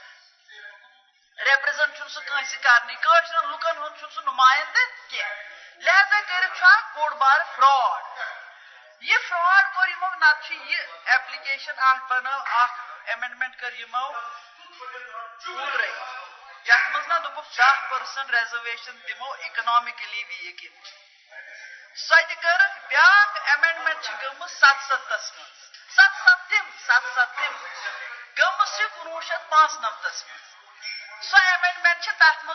ریپرزنٹ 1.45 1.95
چھُنہٕ 1.95 2.13
سُہ 2.13 2.21
کٲنٛسہِ 2.27 2.61
کرنٕے 2.63 2.95
کٲشرٮ۪ن 3.03 3.49
لُکن 3.51 3.77
ہُنٛد 3.77 3.97
چھُنہٕ 3.99 4.13
سُہ 4.15 4.21
نُمایندٕ 4.25 4.85
کینٛہہ 5.09 5.85
لہذا 5.85 6.19
کٔرِتھ 6.27 6.57
چھُ 6.57 6.65
اکھ 6.65 6.87
بوٚڑ 6.95 7.13
بار 7.21 7.39
فراڈ 7.55 8.03
یہ 9.09 9.17
فراڈ 9.27 9.63
کوٚر 9.73 9.87
یِمو 9.87 10.09
نتہٕ 10.15 10.41
چھُ 10.45 10.53
یہِ 10.69 10.79
ایپلِکیشن 11.11 11.79
اکھ 11.89 12.03
بنٲو 12.09 12.39
اکھ 12.63 12.79
ایمینڈمنٹ 13.09 13.59
کٔر 13.59 13.73
یِمو 13.79 14.11
پوٗرے 15.43 15.89
یتھ 16.65 16.91
منٛز 16.91 17.07
نہ 17.07 17.17
دوٚپُکھ 17.23 17.57
دہ 17.57 17.71
پٔرسنٹ 17.89 18.29
ریزرویشن 18.35 18.97
دِمو 19.07 19.31
اِکنامِکلی 19.45 20.23
ویٖک 20.29 20.63
یِم 20.63 20.75
سۄ 22.07 22.21
تہِ 22.27 22.35
کٔرٕکھ 22.41 22.77
بیاکھ 22.89 23.37
ایمینڈمنٹ 23.49 24.03
چھِ 24.03 24.13
گٔمٕژ 24.21 24.51
ستستھس 24.51 25.31
منٛز 25.37 25.59
ست 25.95 26.13
ستم 26.25 26.69
ست 26.85 27.07
ستم 27.15 27.53
گٔمٕژ 28.37 28.69
چھِ 28.77 28.83
کُنوُہ 28.95 29.21
شیٚتھ 29.27 29.49
پانٛژھ 29.49 29.79
نمتس 29.81 30.23
منٛز 30.27 30.50
سو 31.21 31.37
ایمینڈمنٹ 31.37 32.03
تک 32.19 32.43
مو 32.45 32.53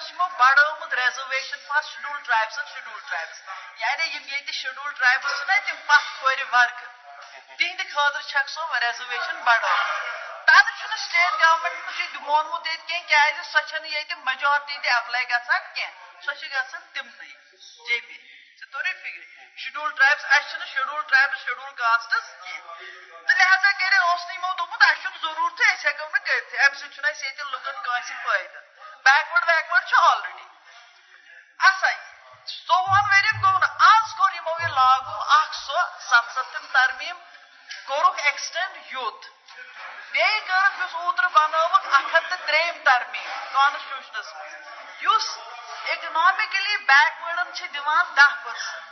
منٛز 0.70 0.94
reservation 0.94 1.58
for 1.66 1.82
schedule 1.82 2.18
tribes 2.22 2.58
and 2.58 2.68
schedule 2.68 3.00
tribes 3.08 3.42
یعنی 3.80 4.04
یہ 4.04 4.20
ییٚتہِ 4.20 4.54
شڈول 4.54 4.92
ٹرایبس 4.92 5.38
چھِنہ 5.38 5.58
تِم 5.66 5.76
پتھ 5.86 6.08
کھورِ 6.18 6.42
ورگہٕ 6.52 7.56
تِہنٛدِ 7.58 7.90
خٲطرٕ 7.90 8.28
ریزرویشن 8.80 9.40
بڑٲومٕژ 9.44 10.24
تب 10.46 10.96
سٹیٹ 10.96 11.40
گورمنٹ 11.40 11.96
چھُ 11.96 12.20
مونمُت 12.22 12.66
کی 12.86 12.98
سو 12.98 13.00
کیازِ 13.08 13.46
میجارٹی 14.24 14.78
تہِ 14.78 14.90
ایپلاے 14.90 15.24
گژھان 15.30 15.62
جے 17.86 18.00
پی 18.00 18.18
ژےٚ 18.66 18.72
توٚرے 18.72 18.92
فِکرِ 19.02 19.22
شڈول 19.62 19.90
ٹرایبس 19.96 20.24
اسہِ 20.24 20.50
چھُنہٕ 20.50 20.66
شڈول 20.74 21.02
ٹرایبس 21.08 21.38
شڈول 21.46 21.72
کاسٹس 21.80 22.24
کینٛہہ 22.44 22.74
تہٕ 23.26 23.36
لہذا 23.38 23.70
کٔرِتھ 23.78 24.04
اوس 24.08 24.22
نہٕ 24.26 24.34
یِمو 24.36 24.52
دوٚپمُت 24.58 24.82
اسہِ 24.82 25.02
چھُنہٕ 25.02 25.20
ضروٗرتھٕے 25.22 25.66
أسۍ 25.72 25.84
ہٮ۪کو 25.88 26.06
نہٕ 26.12 26.24
کٔرِتھٕے 26.26 26.58
امہِ 26.64 26.76
سۭتۍ 26.78 26.92
چھُنہٕ 26.94 27.10
اسہِ 27.10 27.24
ییٚتہِ 27.26 27.44
لُکن 27.52 27.76
کٲنٛسہِ 27.84 28.14
فٲیدٕ 28.22 28.60
بیکوٲڈ 29.04 29.42
ویکوٲڈ 29.48 29.82
چھُ 29.88 29.96
آلریڈی 30.10 30.44
اَسا 31.68 31.90
ژۄوُہن 32.66 33.04
ؤرین 33.12 33.36
گوٚو 33.42 33.58
نہٕ 33.58 33.74
آز 33.92 34.14
کوٚر 34.16 34.32
یِمو 34.34 34.54
یہِ 34.60 34.70
لاگوٗ 34.74 35.20
اکھ 35.40 35.56
سۄ 35.66 35.78
ستستم 36.10 36.66
ترمیٖم۔ 36.72 37.18
کوٚرُکھ 37.86 38.20
ایکسٹینڈ 38.26 38.76
یوٗت 38.92 39.26
بیٚیہِ 40.12 40.46
کٔرٕکھ 40.46 40.80
یُس 40.80 40.94
اوترٕ 40.94 41.30
بنٲوٕکھ 41.34 41.86
اکھ 41.98 42.14
ہتھ 42.14 42.28
تہٕ 42.30 42.46
ترٛیٚیِم 42.46 42.76
ترمیٖم 42.84 43.52
کانسٹیوشنس 43.52 44.34
منٛز 44.34 45.02
یُس 45.02 45.26
اِکنامِکلی 45.94 46.76
بیکوٲڈن 47.46 47.54
چھِ 47.56 47.66
دِوان 47.74 48.04
دہ 48.16 48.28
پٔرسنٹ 48.42 48.84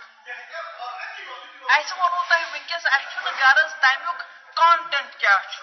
اسہِ 1.77 1.99
ووٚنوٕ 1.99 2.25
تۄہہِ 2.29 2.45
ؤنکیٚس 2.53 2.87
اسہِ 2.87 3.05
چھُنہٕ 3.13 3.39
غرض 3.41 3.73
تمیُک 3.83 4.19
کانٹینٹ 4.57 5.11
کیاہ 5.21 5.41
چھُ 5.51 5.61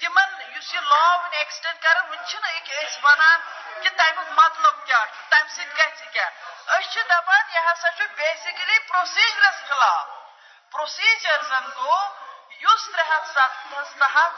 تِمن 0.00 0.30
یُس 0.54 0.68
یہِ 0.74 0.82
لا 0.90 1.04
وٕنہِ 1.16 1.36
ایکسٹینڈ 1.38 1.82
کران 1.82 2.04
وٕنہِ 2.08 2.26
چھِنہٕ 2.28 2.54
أکہِ 2.56 2.74
أسۍ 2.84 3.00
ونان 3.04 3.38
کہِ 3.82 3.90
تمیُک 3.98 4.28
مطلب 4.40 4.74
کیاہ 4.86 5.06
چھُ 5.12 5.20
تمہِ 5.30 5.50
سۭتۍ 5.56 5.76
گژھِ 5.78 6.12
کیاہ 6.12 6.30
أسۍ 6.74 6.90
چھِ 6.92 7.00
دپان 7.10 7.44
یہِ 7.54 7.64
ہسا 7.66 7.90
چھُ 7.96 8.04
بیسِکلی 8.16 8.78
پروسیجرس 8.88 9.58
خلاف 9.68 10.06
پروسیجرزن 10.72 11.64
گوٚو 11.76 12.02
یُس 12.62 12.82
ترٛےٚ 12.92 13.08
ہتھ 13.10 13.28
ستتھس 13.34 13.90
تحت 13.98 14.32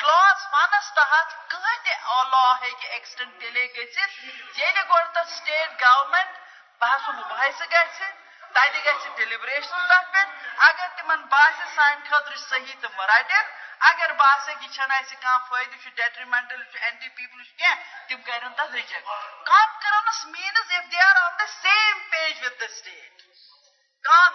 کلاس 0.00 0.40
ونس 0.52 0.92
تحت 0.96 1.28
کٕہٕنۍ 1.50 1.78
تہِ 1.84 1.94
لا 2.32 2.46
ہیٚکہِ 2.62 2.90
ایکسٹینڈ 2.90 3.38
تیٚلے 3.40 3.66
گٔژھِتھ 3.76 4.14
ییٚلہِ 4.58 4.88
گۄڈٕ 4.88 5.12
تتھ 5.14 5.32
سٹیٹ 5.36 5.80
گورمنٹ 5.80 6.47
بحث 6.80 7.08
مُباحثہٕ 7.08 7.70
گژھِ 7.72 8.10
تتہِ 8.54 8.84
گژھِ 8.84 9.08
ڈیلِبریشن 9.16 9.86
تتھ 9.88 10.12
پٮ۪ٹھ 10.12 10.30
اگر 10.68 10.88
تِمن 10.96 11.22
باسہِ 11.32 11.64
سانہِ 11.74 12.08
خٲطرٕ 12.08 12.40
صحیح 12.48 12.74
تِم 12.82 13.00
رٹن 13.10 13.44
اگر 13.90 14.12
باسیٚکھ 14.20 14.62
یہِ 14.62 14.72
چھنہٕ 14.74 15.00
اسہِ 15.00 15.16
کانٛہہ 15.22 15.46
فٲیدٕ 15.48 15.80
چھُ 15.82 15.90
ڈیٹرمینٹل 15.96 16.62
چھُ 16.70 16.82
اینٹی 16.84 17.08
پیپل 17.16 17.42
چھُ 17.44 17.56
کینٛہہ 17.58 18.06
تِم 18.08 18.22
کرن 18.28 18.52
تتھ 18.58 18.74
reject 18.74 19.06
conference 19.50 20.24
means 20.32 20.72
if 20.76 20.90
they 20.92 21.00
are 21.06 21.16
on 21.22 21.32
the 21.38 21.50
same 21.62 22.00
page 22.10 22.42
with 22.44 22.58
the 22.62 22.70
state 22.76 23.22
کان 24.04 24.32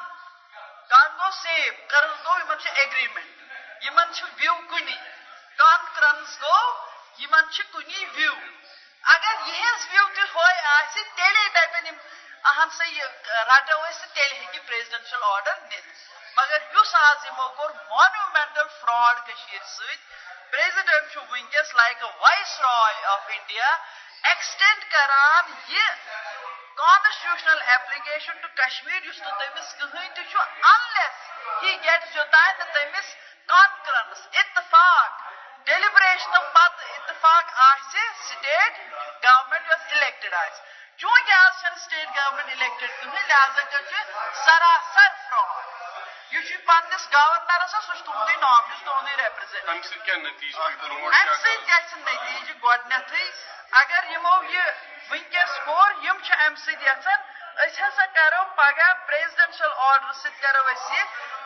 کان 0.90 1.10
گوٚو 1.20 1.32
سیم 1.42 1.74
کرن 1.92 2.14
گوٚو 2.24 2.40
یِمن 2.40 2.60
چھُ 2.64 2.70
ایگریمنٹ 2.82 3.84
یِمن 3.86 4.14
چھُ 4.16 4.26
وِو 4.40 4.56
کُنی 4.70 4.98
کانفرنس 5.58 6.42
گوٚو 6.42 6.74
یِمن 7.22 7.50
چھِ 7.54 7.72
کُنی 7.72 8.06
وِو 8.18 8.34
اگر 9.14 9.48
یِہنٛز 9.48 9.88
وِو 9.94 10.08
تہِ 10.16 10.24
ہوے 10.36 10.60
آسہِ 10.74 11.02
تیٚلے 11.16 11.48
دپن 11.56 11.86
یِم 11.86 11.98
اہن 12.52 12.70
سا 12.78 12.86
یہِ 12.88 13.04
رٹو 13.50 13.76
أسۍ 13.82 14.08
تیٚلہِ 14.14 14.38
ہیٚکہِ 14.38 14.68
پریزڈنشل 14.68 15.24
آرڈر 15.24 15.60
نِتھ 15.70 15.88
مگر 16.38 16.60
یُس 16.74 16.94
آز 17.02 17.26
یِمو 17.26 17.48
مانومینٹل 17.90 18.68
فراڈ 18.80 19.16
کٔشیٖر 19.28 19.64
سۭتۍ 19.66 19.98
پریزڈنٹ 20.52 21.12
چھُ 21.12 21.22
ونکیٚس 21.32 21.76
آف 23.14 23.30
انڈیا 23.36 23.70
ایکسٹینڈ 24.32 24.84
کران 24.92 25.54
یہِ 25.68 25.88
کانسٹیوشنل 26.82 27.62
ایپلِکیشن 27.62 28.38
ٹُو 28.42 28.48
کشمیٖر 28.58 29.06
یُس 29.06 29.22
نہٕ 29.22 29.40
تٔمِس 29.40 29.74
کٕہٕنۍ 29.78 30.10
انلیس 30.74 31.18
ہی 31.64 31.76
گیٹس 31.84 32.16
یوٚتانۍ 32.16 32.58
نہٕ 32.60 32.74
تٔمِس 32.74 33.16
کانفرنس 33.48 34.28
اتفاق 34.34 35.22
ڈیلِبریشنہٕ 35.66 36.54
پتہٕ 36.54 36.96
اتفاق 36.96 37.60
آسہِ 37.72 38.04
گورمنٹ 39.24 39.68
یۄس 39.68 39.92
الیکٹِڈ 39.92 40.34
آسہِ 40.34 40.73
چوٗنٛکہِ 40.98 41.34
آز 41.34 41.62
چھنہٕ 41.62 41.80
سٹیٹ 41.84 42.08
گورمنٹ 42.16 42.50
الیکٹِڈ 42.50 42.90
کٕہٕنۍ 43.00 43.24
لہذا 43.30 43.62
کٔر 43.72 43.82
چھُ 43.90 43.98
سراسر 44.46 45.10
فراڈ 45.30 45.64
یہِ 46.34 46.42
چھُ 46.48 46.54
پننِس 46.66 47.04
گورنرس 47.14 47.72
سُہ 47.72 47.94
چھُ 47.98 48.04
تُہنٛدُے 48.06 48.36
نام 48.46 48.62
یُس 48.72 48.82
تُہنٛدُے 48.86 49.14
ریپرزینٹ 49.24 49.70
امہِ 49.70 50.18
نتیٖجہٕ 50.28 50.64
گۄڈنیتھٕے 52.64 53.24
اگر 53.82 54.02
یِمو 54.12 54.36
یہِ 54.50 54.66
ونکیٚس 55.12 55.54
کوٚر 55.66 55.90
یِم 56.06 56.18
چھِ 56.26 56.32
امہِ 56.46 56.58
سۭتۍ 56.66 56.86
یژھان 56.88 57.20
أسۍ 57.64 57.82
ہسا 57.88 58.06
کرو 58.14 58.44
پگاہ 58.56 58.94
پریزڈنشل 59.08 59.72
آرڈر 59.88 60.12
سۭتۍ 60.22 60.42
کرو 60.42 60.62
أسۍ 60.72 60.96
یہِ 60.96 61.04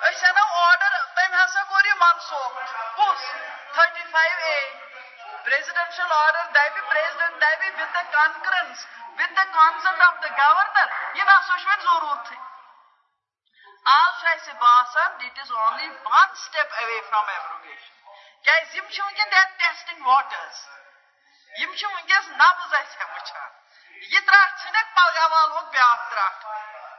أسۍ 0.08 0.28
انو 0.30 0.46
آرڈر 0.66 0.92
تٔمۍ 1.16 1.38
ہسا 1.44 1.62
کوٚر 1.70 1.86
یہِ 1.86 1.96
منسوخ. 2.02 2.52
کُس 2.98 3.22
تھٔٹی 3.74 4.04
فایو 4.12 4.38
اے 4.46 4.60
پریزڈنشل 5.44 6.12
آرڈر 6.12 6.46
دپہِ 6.56 6.90
president 6.90 7.42
دپہِ 7.42 7.70
with 7.80 7.98
the 7.98 8.12
conference 8.12 8.86
with 9.18 9.34
the 9.40 9.54
consent 9.54 10.02
of 10.08 10.16
the 10.24 10.38
governor 10.40 10.88
یہِ 11.18 11.28
نسا 11.28 11.58
چھُ 11.58 11.68
وۄنۍ 11.68 11.84
ضروٗرتھٕے 11.84 12.38
آز 13.96 14.20
چھُ 14.20 14.28
اسہِ 14.34 14.54
باسان 14.64 15.12
it 15.26 15.40
is 15.40 15.52
only 15.52 15.88
one 16.06 16.34
step 16.46 16.74
away 16.80 17.00
from 17.10 17.30
abrogation 17.36 17.94
کیازِ 18.44 18.76
یِم 18.78 18.90
چھِ 18.94 19.00
ونکیٚن 19.06 19.32
دیر 19.32 19.48
ٹیسٹنگ 19.60 20.08
واٹرز 20.08 20.66
یِم 21.52 21.74
چھِ 21.76 21.86
ونکیٚس 21.94 22.28
نبز 22.42 22.74
اسہِ 22.80 23.06
وٕچھان 23.14 23.50
یہِ 24.12 24.26
ترٛٹھ 24.28 24.62
ژھٕنکھ 24.62 24.90
پلگا 24.96 25.26
والوُک 25.34 25.72
بیاکھ 25.72 26.10
ترٛٹھ 26.12 26.46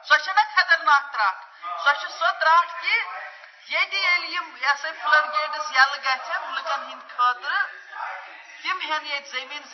سۄ 0.09 0.19
چھےٚ 0.25 0.49
خطرناک 0.55 1.13
ترٛٹھ 1.13 1.45
سۄ 1.85 1.93
چھِ 2.01 2.11
سۄ 2.19 2.33
ترٛٹھ 2.41 2.73
کہِ 2.83 2.95
ییٚتہِ 3.71 3.97
ییٚلہِ 4.05 4.31
یِم 4.35 4.57
یہِ 4.57 4.73
ہسا 4.73 4.89
فلڈ 5.03 5.25
گیٹس 5.35 5.71
یلہٕ 5.77 6.01
گژھن 6.05 6.43
لُکن 6.55 6.81
ہٕنٛدۍ 6.89 7.88
تِم 8.63 8.79
ہٮ۪ن 8.81 9.07
ییٚتہِ 9.07 9.31
زٔمیٖن 9.31 9.65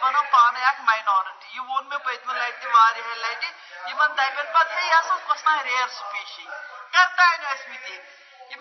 بنو 0.00 0.22
پانے 0.32 0.64
اکھ 0.64 0.80
ماینارٹی 0.88 1.48
یہِ 1.54 1.60
ووٚن 1.66 1.88
مےٚ 1.88 2.04
پٔتمہِ 2.04 2.36
لٹہِ 2.38 2.60
تہِ 2.60 2.72
واریاہہِ 2.74 3.16
لٹہِ 3.24 3.50
یِمن 3.88 4.16
دپن 4.16 4.46
پتہٕ 4.54 4.76
ہے 4.76 4.86
یہِ 4.86 4.94
ہسا 4.94 5.16
کۄس 5.26 5.44
تام 5.46 5.62
ریر 5.64 5.86
سپیشی 5.98 6.46
کر 6.92 7.06
تانۍ 7.16 7.38
ٲسۍ 7.42 7.68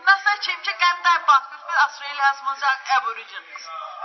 نسا 0.08 0.36
چھِ 0.44 0.52
یِم 0.52 0.62
چھِ 0.66 0.72
کمہِ 0.80 1.04
تام 1.04 1.22
پتھ 1.28 1.46
کُن 1.50 1.78
منٛز 2.44 2.64
اکھ 2.64 2.92
ایبورِجنٕز 2.92 3.64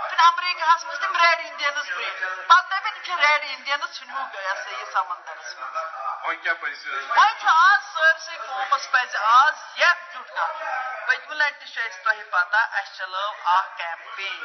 پھر 0.09 0.19
امریکہس 0.25 0.85
منٛز 0.85 0.99
تِم 0.99 1.15
ریڈ 1.21 1.39
انڈینٕز 1.45 1.87
برٛونٛٹھ 1.89 2.47
پتہٕ 2.49 2.69
دپن 2.71 2.95
یہِ 2.95 3.05
چھِ 3.05 3.19
ریڈ 3.21 3.43
انڈینٕز 3.49 3.97
ژھٕنوُکھ 3.97 4.35
یہِ 4.35 4.51
ہسا 4.51 4.71
یہِ 4.71 4.91
سمندرس 4.93 5.55
منٛز 5.59 6.04
وۄنۍ 6.25 6.41
کیٛاہ 6.43 6.55
پزِ 6.61 6.87
وۄنۍ 6.89 7.33
چھُ 7.41 7.47
آز 7.47 7.81
سٲرسٕے 7.93 8.37
قومس 8.47 8.89
پزِ 8.91 9.15
آز 9.23 9.55
یکجُٹ 9.79 10.29
کرُن 10.35 10.63
پٔتمہِ 11.07 11.35
لٹہِ 11.37 11.59
تہِ 11.59 11.67
چھُ 11.73 11.81
اسہِ 11.85 12.03
تۄہہِ 12.03 12.23
پتہ 12.31 12.61
اسہِ 12.79 12.95
چلٲو 12.97 13.27
اکھ 13.55 13.77
کیمپین 13.77 14.39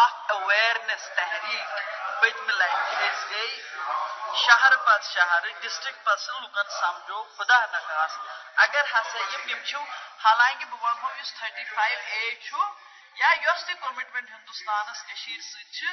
اکھ 0.00 0.32
اویرنیس 0.32 1.08
تحریٖک۔ 1.16 1.72
پٔتمہِ 2.20 2.54
لٹہِ 2.60 3.08
أسۍ 3.08 3.30
گٔے 3.30 3.46
شہر 4.44 4.76
پتہٕ 4.84 5.10
شہر 5.14 5.48
ڈسٹرک 5.62 6.04
پتہٕ 6.04 6.40
لُکن 6.42 6.68
سمجھو، 6.80 7.22
خدا 7.36 7.58
نخواس 7.72 8.12
اگر 8.64 8.84
ہسا 8.92 9.18
یِم 9.32 9.48
یِم 9.50 9.62
چھِو، 9.68 9.82
حالانکہِ 10.24 10.66
بہٕ 10.70 10.82
ونہو 10.82 11.08
یُس 11.18 11.32
تھٔٹی 11.38 11.64
فایو 11.74 11.98
اے 12.12 12.34
چھُ 12.46 12.56
یا 13.20 13.30
یۄس 13.42 13.64
تہِ 13.66 13.74
کومٹمنٹ 13.80 14.30
ہندوستانس 14.30 15.02
کٔشیٖر 15.06 15.40
سۭتۍ 15.50 15.72
چھِ 15.76 15.86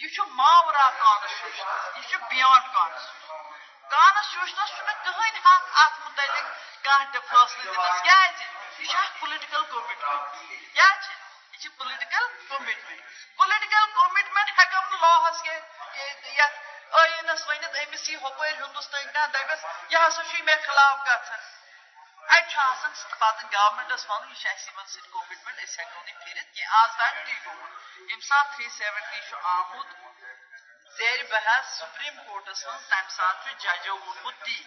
یہِ 0.00 0.14
چھُ 0.14 0.22
ماورا 0.38 0.88
کانسٹیوشن 0.98 1.68
یہِ 1.96 2.08
چھُ 2.10 2.16
بِیانڈ 2.28 2.72
کانسٹیوشن 2.74 3.43
کانسٹیوشنس 3.94 4.70
چھُنہٕ 4.76 5.02
کٕہٕنۍ 5.04 5.40
حق 5.46 5.62
اتھ 5.82 5.98
متعلق 6.04 6.46
کانٛہہ 6.84 7.12
تہِ 7.12 7.20
فٲصلہٕ 7.28 7.74
دِنس 7.74 8.02
کیازِ 8.04 8.42
یہِ 8.78 9.04
پُلٹِکل 9.20 9.62
کومٹمنٹ 9.70 10.22
کیٛاہ 10.74 10.94
چھِ 11.02 11.12
یہِ 11.60 11.76
پُلٹِکل 11.78 12.24
کومٹمنٹ 12.48 13.00
پُلٹِکل 13.38 13.84
کومٹمنٹ 13.94 14.48
ہٮ۪کو 14.58 14.80
نہٕ 14.90 15.00
لاہس 15.02 15.42
ٲیٖنس 16.94 17.48
ونس 17.48 17.76
امس 17.82 18.08
یہ 18.08 18.16
ہپر 18.24 18.48
ہندوستان 18.48 19.04
کھانا 19.12 19.26
دپس 19.34 19.64
یہ 19.90 20.06
ہسا 20.06 20.22
مے 20.44 20.56
خلاف 20.66 21.06
گھن 21.06 21.42
اتنا 22.28 22.66
پتہ 23.18 23.46
گورمنٹس 23.52 24.06
ون 24.10 24.28
یہ 24.30 24.48
اس 24.50 24.68
ہوں 25.78 26.02
پھرت 26.24 26.54
کی 26.54 26.62
تک 26.96 27.24
تی 27.26 27.36
گوت 27.44 28.10
یم 28.10 28.20
سات 28.28 28.54
تھری 28.54 28.68
سیونٹی 28.76 29.20
آمت 29.42 30.13
زیر 30.96 31.22
بحث 31.30 31.70
سپریم 31.78 32.16
کورٹس 32.26 32.64
من 32.66 32.82
تمہ 32.88 33.08
سات 33.10 33.46
ججو 33.62 33.96
وونمت 33.96 34.42
تی 34.44 34.58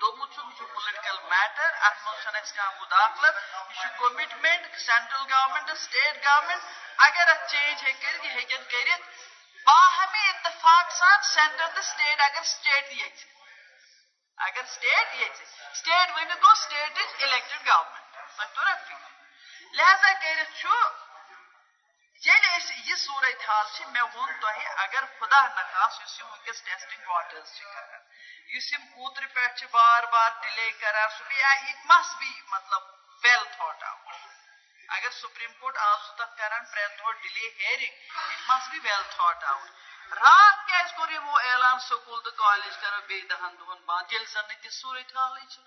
دوٚپمُت 0.00 0.34
چھُکھ 0.34 0.48
یہِ 0.48 0.56
چھُ 0.58 0.66
پُلٹِکل 0.74 1.16
میٹر 1.30 1.70
اتھ 1.86 2.02
منٛز 2.04 2.22
چھنہٕ 2.22 2.42
اَسہِ 2.42 2.56
کانٛہہ 2.56 2.80
مُداخلت 2.80 3.36
یہِ 3.70 3.80
چھُ 3.80 3.88
commitment 3.98 4.78
central 4.80 5.24
government 5.32 5.70
state 5.84 6.22
government 6.26 6.62
اگر 7.06 7.32
اتھ 7.32 7.50
چینج 7.50 7.82
ہیٚکہِ 7.84 8.02
کٔرِتھ 8.02 8.24
یہِ 8.24 8.34
ہیٚکن 8.34 8.62
کٔرِتھ 8.70 9.02
باہمی 9.66 10.28
اتفاق 10.28 10.92
سان 10.98 11.18
سینٹر 11.32 11.66
تہٕ 11.74 11.88
سٹیٹ 11.90 12.20
اگر 12.20 12.42
سٹیٹ 12.52 12.92
ییٚژھِ 12.92 13.26
اگر 14.38 14.64
سٹیٹ 14.74 15.14
ییٚژھِ 15.14 15.44
سٹیٹ 15.74 16.16
ؤنِتھ 16.16 16.36
گوٚو 16.36 16.54
سٹیٹ 16.62 16.98
اِز 16.98 17.22
الیکٹڈ 17.22 17.66
گورمنٹ 17.66 18.16
تۄہہِ 18.36 18.54
توٚر 18.54 19.76
لہذا 19.76 20.12
کٔرِتھ 20.12 20.58
چھُ 20.60 21.07
یہِ 22.88 22.96
صوٗرت 22.98 23.48
حال 23.48 23.66
چھِ 23.74 23.86
مےٚ 23.86 24.02
ووٚن 24.02 24.30
تۄہہِ 24.40 24.66
اگر 24.84 25.04
خدا 25.18 25.40
نخواست 25.56 26.00
یُس 26.02 26.18
یِم 26.18 26.28
وٕنکیٚس 26.30 26.62
ٹیسٹنگ 26.66 27.08
واٹٲرٕس 27.10 27.50
چھِ 27.56 27.64
کران 27.72 28.02
یُس 28.54 28.72
یِم 28.72 28.84
اوترٕ 28.96 29.28
پٮ۪ٹھ 29.34 29.58
چھِ 29.58 29.66
بار 29.72 30.02
بار 30.12 30.30
ڈِلے 30.42 30.70
کران 30.80 31.08
سُہ 31.16 31.24
بیٚیہِ 31.28 31.68
اِٹ 31.68 31.80
مس 31.90 32.14
بی 32.20 32.32
مطلب 32.54 32.82
ویل 33.22 33.44
تھاٹ 33.56 33.82
آوُٹ 33.90 34.14
اگر 34.96 35.10
سپریم 35.20 35.52
کورٹ 35.60 35.76
آو 35.86 35.96
سُہ 36.06 36.12
تتھ 36.18 36.36
کران 36.38 36.64
پرٛٮ۪تھ 36.72 36.98
دۄہ 36.98 37.12
delay 37.22 37.48
hearing 37.58 37.94
it 38.30 38.40
must 38.48 38.68
be 38.70 38.78
well 38.86 39.02
thought 39.16 39.44
out 39.52 39.68
راتھ 40.22 40.66
کیازِ 40.66 40.96
کوٚر 40.96 41.10
یِمو 41.12 41.36
اعلان 41.50 41.78
سکوٗل 41.88 42.20
تہٕ 42.24 42.36
کالیج 42.38 42.76
کرو 42.82 43.00
بیٚیہِ 43.08 43.28
دہن 43.30 43.52
دۄہن 43.58 43.84
بنٛد 43.86 44.12
ییٚلہِ 44.12 44.28
زن 44.32 44.46
نہٕ 44.48 44.62
تہِ 44.62 44.70
صوٗرت 44.80 45.16
حالٕے 45.16 45.46
چھِ 45.52 45.60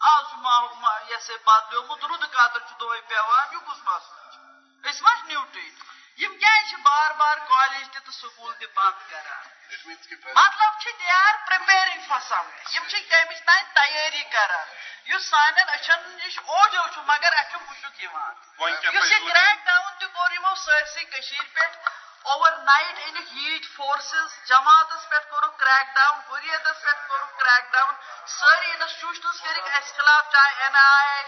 آز 0.00 0.24
چھُ 0.30 0.36
ماحول 0.46 1.10
یہِ 1.10 1.16
ہسا 1.16 1.42
بدلیومُت 1.46 2.04
رُدٕ 2.10 2.32
قطر 2.34 2.60
چھُ 2.68 2.80
دۄہے 2.80 3.00
پیوان 3.08 3.46
یہِ 3.52 3.60
کُس 3.66 3.78
مسلہٕ 3.86 4.32
چھُ 4.32 4.88
أسۍ 4.88 5.02
ما 5.04 5.12
چھِ 5.18 5.26
نیوٹٕے 5.28 5.66
یم 6.18 6.36
کیازِ 6.38 6.74
بار 6.84 7.10
بار 7.18 7.36
کالیج 7.48 7.86
تہِ 7.92 8.00
تہٕ 8.04 8.14
سکوٗل 8.14 8.54
تہِ 8.60 8.66
بند 8.76 9.10
کران 9.10 9.46
مطلب 10.36 10.80
چھِ 10.80 10.92
they 11.00 11.10
are 11.16 11.34
preparing 11.48 12.00
for 12.08 12.20
some 12.28 12.48
M 12.74 12.88
چھِ 12.88 13.02
تمِچ 13.10 13.42
تانۍ 13.46 13.62
تیٲری 13.74 14.22
کران 14.32 14.66
یُس 15.10 15.28
سانٮ۪ن 15.30 15.68
أچھن 15.74 16.00
نِش 16.16 16.38
اوجو 16.38 16.82
چھُ 16.94 17.00
مگر 17.10 17.38
چھُ 17.50 17.56
مُشُک 17.68 18.02
یِوان 18.02 18.34
یُس 18.94 19.10
یہِ 19.12 19.20
کریک 19.28 19.64
ڈاوُن 19.66 19.92
تہِ 19.98 20.06
کوٚر 20.14 20.32
یِمو 20.32 20.54
سٲرسٕے 20.64 21.04
کٔشیٖر 21.04 21.46
پٮ۪ٹھ 21.54 21.76
اوور 22.30 22.52
نایٹ 22.64 22.96
أنِکھ 23.06 23.32
ہیٖٹ 23.34 23.66
فورسز 23.76 24.32
جماعتس 24.48 25.08
پٮ۪ٹھ 25.08 25.28
کوٚرُکھ 25.30 25.56
کریک 25.60 25.94
ڈاوُن 25.94 26.18
حریتس 26.30 26.82
پٮ۪ٹھ 26.82 27.08
کوٚرُکھ 27.08 27.38
کریک 27.40 27.72
ڈاوُن 27.72 27.94
سٲری 28.38 28.70
انسٹیوشنز 28.72 29.40
کٔرِکھ 29.42 29.70
اَسہِ 29.76 29.96
خلاف 29.96 30.32
چاہے 30.32 30.62
N 30.64 30.76
I 30.82 31.22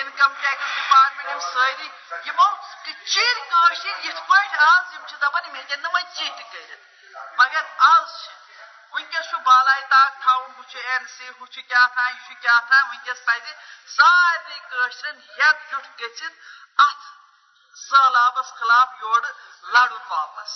income 0.00 0.32
tax 0.42 0.76
department 0.76 1.28
یِم 1.30 1.40
سٲری 1.50 1.88
یِمو 2.28 2.48
چیٖر 2.84 3.36
کٲشِر 3.50 4.04
یِتھ 4.06 4.20
پٲٹھۍ 4.28 4.56
آز 4.70 4.94
یِم 4.94 5.02
چھِ 5.08 5.14
دپان 5.22 5.42
یِم 5.46 5.54
ہیٚکن 5.54 5.82
نہٕ 5.82 5.92
وۄنۍ 5.94 6.30
کٔرِتھ 6.52 6.82
مگر 7.38 7.64
آز 7.92 8.08
چھِ 8.22 8.32
ونکیٚس 8.94 9.30
چھُ 9.30 9.36
طاق 9.90 10.12
تھاوُن 10.22 10.50
ہُہ 10.56 10.62
چھُ 10.70 10.78
این 10.88 11.06
سی 11.14 11.28
ہُہ 11.38 11.46
چھُ 11.52 11.60
کیاہ 11.68 11.86
تھام 11.94 12.12
یہِ 12.12 12.20
چھُ 12.26 12.34
کیاہ 12.42 12.60
تھام 12.68 12.84
ونکیٚس 12.90 13.24
پزِ 13.26 13.46
سارنٕے 13.96 14.58
کٲشرٮ۪ن 14.70 15.16
گٔژھِتھ 15.98 16.36
سہلابس 17.76 18.52
خلاف 18.58 18.88
یورٕ 19.02 19.30
لڑُن 19.74 20.02
واپس 20.10 20.50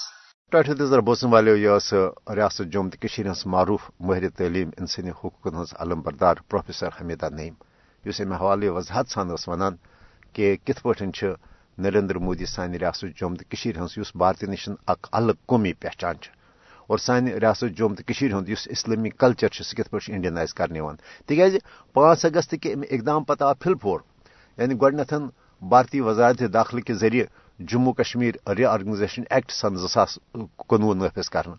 ٹاٹھ 0.52 0.70
نظر 0.80 1.00
بوزن 1.06 1.32
والو 1.32 1.56
یہ 1.56 1.94
ریاست 2.36 2.72
جوم 2.72 2.90
تو 2.90 3.48
معروف 3.48 3.90
ماہر 4.00 4.28
تعلیم 4.38 4.70
انسانی 4.78 5.10
حقوق 5.10 5.46
ہز 5.54 5.74
علم 5.80 6.02
بردار 6.02 6.36
پروفیسر 6.50 7.00
حمیدہ 7.00 7.28
نعیم 7.30 7.54
اس 8.04 8.20
امہ 8.20 8.34
حوالہ 8.34 8.70
وضاحت 8.70 9.10
سان 9.10 9.34
ونان 9.46 9.76
کہ 10.34 10.56
کت 10.56 10.82
پہ 10.82 10.88
نریندر 11.78 12.18
مودی 12.18 12.46
سانہ 12.46 12.76
ریاست 12.76 13.18
جوم 13.18 13.34
تو 13.34 13.44
ہز 13.76 13.98
بھارتی 14.14 14.46
نشن 14.46 14.74
اک 14.86 15.06
الگ 15.12 15.32
قومی 15.46 15.72
پہچان 15.74 16.16
اور 16.88 16.98
سانہ 16.98 17.30
ریاست 17.34 17.76
جوم 17.76 17.94
تو 17.94 18.12
ہند 18.32 18.50
اسلامی 18.66 19.10
کلچر 19.18 19.62
سہ 19.62 19.76
کت 19.76 19.90
پہ 19.90 19.98
انڈینائز 20.08 20.54
کرنے 20.54 20.80
تاز 21.28 21.56
پانچ 21.96 22.24
اگست 22.24 22.54
کے 22.62 22.72
اقدام 22.90 23.24
پتہ 23.24 23.44
آو 23.44 23.54
پھل 23.54 23.74
پھور 23.74 24.00
یعنی 24.58 24.74
گۄڈنیتھ 24.74 25.14
بھارتی 25.62 26.00
وزارت 26.00 26.42
داخلہ 26.52 26.80
کے 26.80 26.94
ذریعے 26.94 27.24
جموں 27.60 27.92
کشمیر 27.92 28.34
ری 28.48 28.64
آرگنائزیشن 28.66 29.22
ایکٹ 29.30 29.50
سن 29.52 29.76
زاس 29.78 30.18
کنوہ 30.68 30.94
نافذ 30.94 31.28
کرنا 31.28 31.54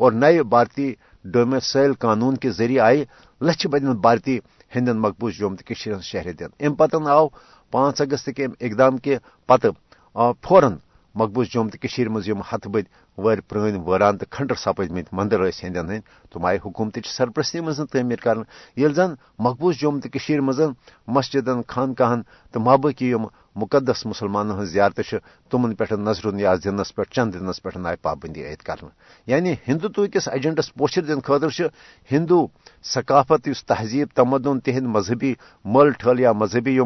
اور 0.00 0.12
نئے 0.14 0.42
بھارتی 0.44 0.92
ڈومیسائل 1.24 1.92
قانون 1.94 2.36
کے 2.36 2.50
ذریعے 2.50 2.80
آئی 2.80 3.04
لچھ 3.40 3.66
بدن 3.66 3.96
بھارتی 3.98 4.38
ہندین 4.72 5.00
مقبوض 5.00 5.32
جوم 5.32 5.56
تو 5.56 5.74
شہر 6.02 6.32
دن 6.32 6.64
ام 6.66 6.74
پتہ 6.74 6.96
آو 7.08 7.26
پانچ 7.74 8.00
اگست 8.00 8.28
کے 8.36 8.46
اقدام 8.60 8.98
کے 8.98 9.16
پتہ 9.46 9.66
فوراً 10.42 10.76
مقبوض 11.14 11.46
جوم 11.46 11.68
تو 11.68 12.10
مز 12.10 12.28
ہت 12.52 12.66
بد 12.66 12.88
ور 13.18 13.38
پران 13.48 13.76
ویران 13.86 14.18
تو 14.18 14.26
کھنڈر 14.30 14.54
سپد 14.54 14.90
مت 14.90 15.12
مندر 15.12 15.40
ہندین 15.40 15.90
ہند 15.90 16.32
تم 16.32 16.44
آئی 16.44 16.58
حکومت 16.64 16.98
سرپرستی 17.06 17.60
مز 17.60 17.80
تعمیر 17.92 18.18
کر 18.18 18.36
زن 18.94 19.14
مقبوض 19.38 19.74
جوم 19.76 20.00
تو 20.00 20.42
مز 20.42 20.60
مسجدن، 21.08 21.60
خانقاہن 21.68 22.22
تو 22.52 22.60
مابقی 22.60 23.12
مقدس 23.56 24.04
مسلمان 24.06 24.50
ہز 24.50 24.72
زیارت 24.72 25.14
تمن 25.50 25.74
پہ 25.74 25.94
نظر 25.94 26.32
نیاز 26.32 26.64
دنس 26.64 26.94
پہ 26.94 27.02
چند 27.10 27.34
دنس 27.34 27.62
پہ 27.62 27.78
آئی 27.84 27.96
پابندی 28.02 28.44
عائد 28.44 28.62
کر 28.62 28.84
یعنی 29.26 29.54
ہندوتو 29.68 30.06
کس 30.12 30.28
ایجنڈس 30.28 30.72
پوچھر 30.74 31.02
دن 31.02 31.20
خاطر 31.20 31.60
ہندو 32.10 32.46
ثقافت 32.84 33.48
اس 33.48 33.64
تہذیب، 33.66 34.08
تمدن 34.14 34.60
تہند 34.60 34.86
مذہبی 34.86 35.34
مل 35.64 35.90
ٹھل 35.90 36.20
یا 36.20 36.32
مذہبی 36.32 36.78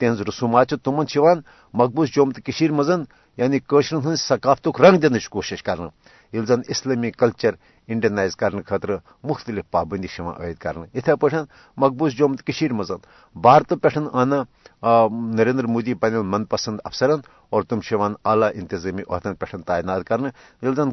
تہذ 0.00 0.20
رسومات 0.20 0.74
تمن 0.84 1.04
مقبوض 1.74 2.08
جوم 2.08 2.30
تو 2.30 2.72
مزن 2.72 3.02
یعنی 3.38 3.58
قشر 3.60 3.96
ہند 3.96 4.16
ثقافت 4.18 4.68
رنگ 4.76 4.98
دن 4.98 5.18
کوشش 5.30 5.62
کر 5.62 5.78
یل 6.32 6.44
زن 6.46 6.60
اسلامی 6.68 7.10
کلچر 7.12 7.54
انڈینائز 7.88 8.36
کرنے 8.36 8.62
خاطر 8.62 8.90
مختلف 9.24 9.64
پابندی 9.70 10.06
عائد 10.18 10.58
کر 10.58 10.76
اتھے 10.94 11.14
پا 11.14 11.28
مقبوض 11.76 12.12
جوم 12.12 12.34
مز 12.70 12.90
بھارت 13.36 13.72
پہ 13.82 13.98
آنا 14.12 14.42
نریندر 15.34 15.66
مودی 15.66 15.94
پن 15.94 16.14
من 16.26 16.44
پسند 16.44 16.78
افسرن 16.84 17.20
اور 17.50 17.62
تم 17.62 17.80
اعلی 18.24 18.46
انتظامی 18.54 19.02
عہدن 19.10 19.34
پہ 19.34 19.56
تعینات 19.56 20.06
کرنے 20.06 20.28
یل 20.62 20.74
زن 20.74 20.90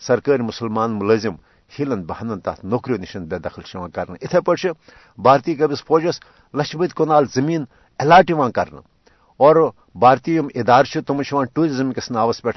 سرکاری 0.00 0.42
مسلمان 0.42 0.98
ملازم 0.98 1.34
ہیلن 1.72 2.02
بہنن 2.02 2.40
تر 2.40 2.64
نوکریو 2.64 2.96
نشن 2.96 3.24
بے 3.24 3.38
دخل 3.38 3.62
کر 3.92 4.10
اتھے 4.12 4.40
پا 4.40 4.52
بھارتی 5.18 5.54
قبض 5.54 5.82
فوجس 5.82 6.20
لچھ 6.54 6.76
بد 6.76 6.92
کنال 6.96 7.24
زمین 7.34 7.64
الاٹ 8.00 8.30
کرنا 8.54 8.80
اور 9.40 9.56
بھارتی 9.94 10.34
یم 10.36 10.48
ادار 10.54 10.84
تم 11.06 11.20
ٹوریزم 11.54 11.92
کس 11.92 12.10
ناوس 12.10 12.40
پہ 12.42 12.50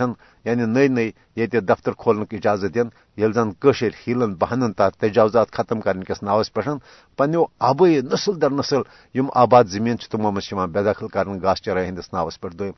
یعنی 0.46 0.66
نئی 0.66 0.88
نئی 0.88 1.12
یہ 1.36 1.60
دفتر 1.62 1.92
کھولنے 1.94 2.36
اجازت 2.36 2.74
دن 2.76 2.88
یل 3.18 3.34
زن 3.34 3.50
ہیلن، 4.08 4.34
بہنن 4.34 4.74
تحت 4.74 4.98
تجاوزات 5.00 5.52
ختم 5.52 5.82
کرنے 5.82 6.04
کس 6.06 6.22
ناوس 6.24 6.52
پہ 6.54 6.62
پنو 7.20 7.44
آبائی 7.62 8.02
نسل 8.04 8.42
در 8.42 8.52
نسل 8.52 8.82
یم 9.16 9.28
آباد 9.36 9.64
زمین 9.66 9.98
تمو 10.12 10.32
مز 10.32 10.54
بے 10.74 10.84
دخل 10.84 11.08
کر 11.08 11.28
گاس 11.44 11.62
چرائے 11.62 11.88
ہندس 11.88 12.14
ناوس 12.14 12.40
پہ 12.42 12.48
دم 12.50 12.72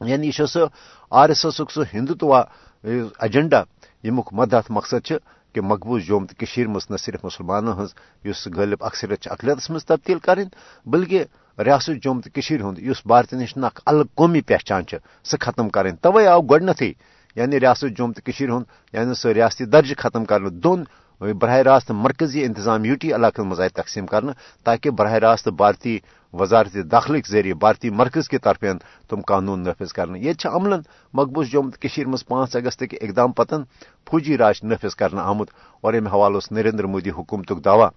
یعنی 0.00 0.26
یہ 0.28 0.46
سہ 0.46 0.66
آر 1.12 1.28
ایس 1.28 1.44
ایس 1.44 1.60
سہ 1.68 1.94
ہندوتوا 1.94 2.42
ایجنڈا 2.84 3.62
یمک 4.04 4.32
مدد 4.32 4.70
مقصد 4.70 5.12
کہ 5.54 5.60
مقبوض 5.62 6.02
جوم 6.02 6.26
تو 6.26 6.70
مز 6.70 6.90
نہ 6.90 6.96
صرف 6.96 7.24
مسلمانوں 7.24 7.74
ہز 7.74 8.46
غالب 8.56 8.84
اکثریت 8.84 9.28
اقلیتس 9.30 9.70
مز 9.70 9.84
تبدیل 9.84 10.18
کریں 10.18 10.44
بلکہ 10.86 11.24
ریاست 11.58 12.02
جوم 12.02 12.20
تو 12.20 12.40
ہند 12.50 12.78
اس 12.80 13.06
بھارتی 13.06 13.36
نشن 13.36 13.64
اخ 13.64 13.80
الگ 13.86 14.14
قومی 14.14 14.40
پہچان 14.40 14.82
سہ 15.24 15.36
ختم 15.40 15.68
کریں 15.68 15.92
توے 16.02 16.26
آو 16.26 16.40
گۄڈنیتھٕے 16.40 16.92
یعنی 17.36 17.60
ریاست 17.60 17.96
جوم 17.98 18.12
تو 18.12 18.30
ہند 18.38 18.64
یعنی 18.92 19.14
سہ 19.14 19.28
ریاستی 19.28 19.64
درجہ 19.64 19.94
ختم 19.98 20.24
کرنے 20.24 20.50
دون 20.64 20.84
براہ 21.20 21.58
راست 21.62 21.90
مرکزی 21.90 22.44
انتظام 22.44 22.84
یوٹی 22.84 23.12
علاقن 23.14 23.46
مز 23.48 23.60
آئی 23.60 23.70
تقسیم 23.74 24.06
کرنا 24.06 24.32
تاکہ 24.64 24.90
براہ 24.90 25.14
راست 25.24 25.48
بھارتی 25.48 25.98
وزارت 26.34 26.76
داخلہ 26.90 27.18
ذریعے 27.30 27.54
بھارتی 27.54 27.90
مرکز 27.90 28.28
کے 28.28 28.38
طرف 28.38 28.64
تم 29.08 29.20
قانون 29.26 29.62
نافذ 29.64 29.92
کرنے 29.92 30.18
یہ 30.18 30.46
عمل 30.46 30.72
مقبوض 31.14 31.46
جوم 31.52 31.70
مز 32.06 32.24
پانچ 32.26 32.56
اگست 32.56 32.82
کے 32.90 32.96
اقدام 33.00 33.32
پتن 33.32 33.62
فوجی 34.10 34.38
راج 34.38 34.60
نافذ 34.62 34.94
کرنا 34.94 35.22
آمت، 35.22 35.50
اور 35.80 35.94
امہ 35.94 36.08
حوالہ 36.08 36.38
نریندر 36.50 36.84
مودی 36.84 37.10
حکومت 37.10 37.52
دعوی۔ 37.64 37.88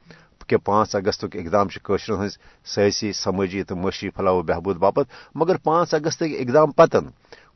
کہ 0.47 0.57
پانچ 0.57 0.95
اگست 0.95 1.25
اقدام 1.33 1.67
قشر 1.83 2.13
ہز 2.13 2.37
سیاسی، 2.65 3.13
سماجی 3.13 3.63
تو 3.63 3.75
معاشی 3.75 4.09
فلاح 4.09 4.33
و 4.33 4.41
بہبود 4.41 4.77
باپت۔ 4.77 5.05
مگر 5.35 5.57
پانچ 5.57 5.93
اگست 5.93 6.23
اقدام 6.25 6.71
پتن 6.71 7.05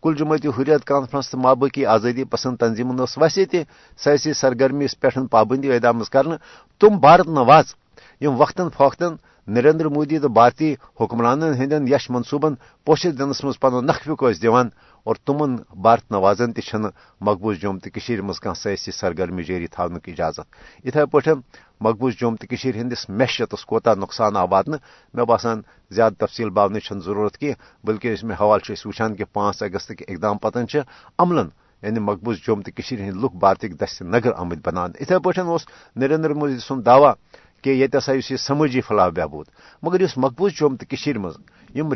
کل 0.02 0.15
جماعتی 0.15 0.47
حریت 0.47 0.86
کانفرنس 0.86 1.30
تو 1.30 1.38
مابقی 1.38 1.86
آزادی 1.86 2.23
پسند 2.23 2.58
تنظیمن 2.58 2.99
ویسے 3.17 3.45
تہ 3.45 3.58
سیاسی 4.04 4.34
سرگرمی 4.34 4.88
پہ 4.99 5.19
پابندی 5.32 5.69
عائد 5.69 5.86
کر 6.12 6.25
تم 6.80 6.97
بھارت 6.99 7.28
نواز، 7.28 7.65
یم 8.21 8.39
وقتاً 8.41 8.69
فوقتاً 8.78 9.15
نریندر 9.47 9.88
مودی 9.88 10.19
تو 10.19 10.28
بھارتی 10.30 10.73
حکمران 10.99 11.43
ہند 11.43 11.73
یش 11.89 12.10
منصوبن 12.10 12.54
پوشش 12.86 13.17
دنس 13.19 13.43
مز 13.43 13.60
پن 13.60 13.86
نقفک 13.86 14.23
دان 14.43 14.69
اور 15.03 15.15
تمن 15.25 15.55
بھارت 15.81 16.12
نوازن 16.12 16.53
تہ 16.53 16.77
مقبوض 17.21 17.57
جوم 17.57 17.77
تو 17.79 18.23
مز 18.23 18.39
کھانا 18.39 18.53
سیاسی 18.53 18.91
سرگرمی 18.91 19.43
جاری 19.43 19.67
تھونک 19.67 20.09
اجازت۔ 20.09 20.47
اتھے 20.85 21.05
پہ 21.05 21.31
مقبوض 21.81 22.13
جوم 22.19 22.35
تو 22.35 22.55
ہندس 22.75 23.09
معیشتس 23.09 23.65
کوتا 23.65 23.93
نقصان 23.93 24.38
آو 24.38 24.47
واتن 24.51 24.75
مے 25.13 25.25
باسان 25.25 25.62
زیادہ 25.91 26.13
تفصیل 26.25 26.49
باون 26.49 26.99
ضرورت 27.05 27.38
کی، 27.38 27.51
بلکہ 27.83 28.13
اس 28.13 28.23
میں 28.23 28.35
حوالہ 28.39 28.88
وچان 28.88 29.15
کہ 29.15 29.25
پانچ 29.33 29.63
اگست 29.63 29.91
کے 29.97 30.05
اقدام 30.07 30.38
پتن 30.38 30.65
عملن 31.19 31.47
یعنی 31.81 31.99
مقبوض 31.99 32.38
جوم 32.38 32.62
تو 32.62 32.71
ہند 32.91 33.23
لک 33.23 33.35
بھارتک 33.39 33.79
دست 33.81 34.01
نگر 34.01 34.31
آمد 34.35 34.65
بنان۔ 34.65 34.91
اتھے 34.99 35.19
پہ 35.19 35.41
نریندر 35.95 36.33
مودی 36.33 36.57
سن 36.59 36.85
دعوی 36.85 37.12
کہ 37.63 37.69
یہ 37.69 37.88
ہسا 37.97 38.12
اس 38.13 38.31
سماجی 38.41 38.81
فلاح 38.81 39.09
بہبود، 39.09 39.45
مگر 39.83 39.99
اس 39.99 40.17
مقبوض 40.17 40.51
جوم 40.59 40.75
تو 40.75 40.85
مز 41.19 41.35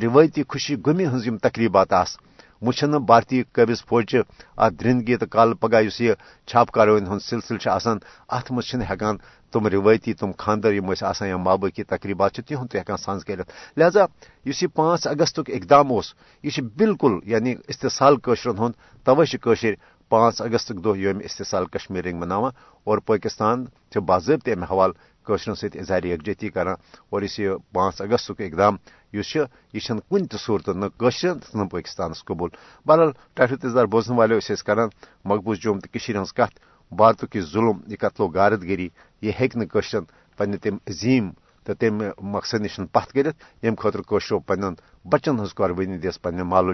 روایتی 0.03 0.43
خوشی 0.49 0.75
گمی 0.87 1.05
ہز 1.05 1.27
تقریبات 1.41 1.93
آس۔ 1.93 2.17
وچھن 2.65 2.91
بھارتی 2.91 3.43
قبض 3.51 3.83
فوج 3.85 4.15
ات 4.57 4.71
درندگی 4.79 5.15
تو 5.15 5.25
کال 5.25 5.53
پگہ 5.53 5.77
اس 5.77 6.01
یہ 6.01 6.13
چھاپ 6.47 6.71
کاروین 6.71 7.07
ہند 7.07 7.21
سلسلہ 7.21 7.69
آسان 7.69 7.97
ات 8.29 8.51
مز 8.51 8.75
ہکان 8.91 9.17
تم 9.51 9.67
روایتی 9.67 10.13
تم 10.13 10.31
خاندر 10.37 10.73
یم 10.73 10.89
آسان 11.01 11.27
یا 11.27 11.37
ماں 11.37 11.57
باقی 11.57 11.83
تقریبات 11.83 12.33
تہد 12.33 12.69
تہ 12.71 12.77
ہکان 12.77 12.97
سانز 12.97 13.25
کرت 13.25 13.51
لہذا 13.77 14.05
اس 14.45 14.63
یہ 14.63 14.67
پانچ 14.67 15.07
اگست 15.07 15.39
اقدام 15.47 15.93
اس 15.93 16.13
یہ 16.43 16.61
بالکل 16.77 17.19
یعنی 17.23 17.55
استحصال 17.67 18.15
قشرن 18.23 18.57
ہند 18.57 18.73
توے 19.05 19.73
پانچ 20.09 20.41
اگست 20.41 20.71
دہ 20.85 20.97
یوم 20.97 21.19
استحصال 21.23 21.65
کشمیر 21.65 22.03
رنگ 22.03 22.19
مناوان۔ 22.19 22.51
اور 22.83 22.97
پاکستان 22.97 23.65
باضابطہ 23.95 24.51
امہ 24.51 24.65
حوالہ 24.65 24.93
قشرن 25.25 25.55
ست 25.55 25.75
اظہار 25.79 26.03
یکجہتی 26.03 26.49
کران 26.49 26.75
اور 27.11 27.21
اس 27.21 27.39
پانچ 27.73 28.01
اگست 28.01 28.31
اقدام 28.39 28.75
اس 29.13 29.35
یہ 29.35 29.93
کن 30.09 30.25
تہ 30.27 30.37
صورت 30.37 30.69
نشر 30.69 31.33
نہ 31.53 31.63
پاکستانس 31.71 32.23
قبول۔ 32.25 32.49
بہرحال 32.85 33.11
ٹھٹھ 33.35 33.53
تزدار 33.61 33.85
بوزن 33.85 34.13
والو 34.17 34.39
کران 34.65 34.89
مقبوض 35.25 35.57
جوم 35.63 35.79
تو 35.79 36.21
ہز 36.21 36.33
کت 36.33 36.59
بھارت 36.91 37.35
یہ 37.35 37.41
ظلم، 37.53 37.77
یہ 37.87 37.97
قتل 37.99 38.23
و 38.23 38.27
غارت 38.29 38.61
گری، 38.63 38.87
یہ 39.21 39.31
ہشرن 39.39 40.03
پنہ 40.37 40.55
تم 40.63 40.75
عظیم 40.87 41.29
تو 41.65 41.73
تم 41.73 42.01
مقصد 42.33 42.61
نش 42.61 42.79
پت 42.91 43.11
کرت 43.13 43.35
یم 43.63 43.75
خاطر 43.81 44.01
کوشرو 44.01 44.39
پن 44.39 44.61
بچن 45.05 45.39
ہز 45.39 45.53
قربانی 45.55 45.97
دس 45.97 46.21
پنہ 46.21 46.43
مال 46.43 46.69
و 46.69 46.73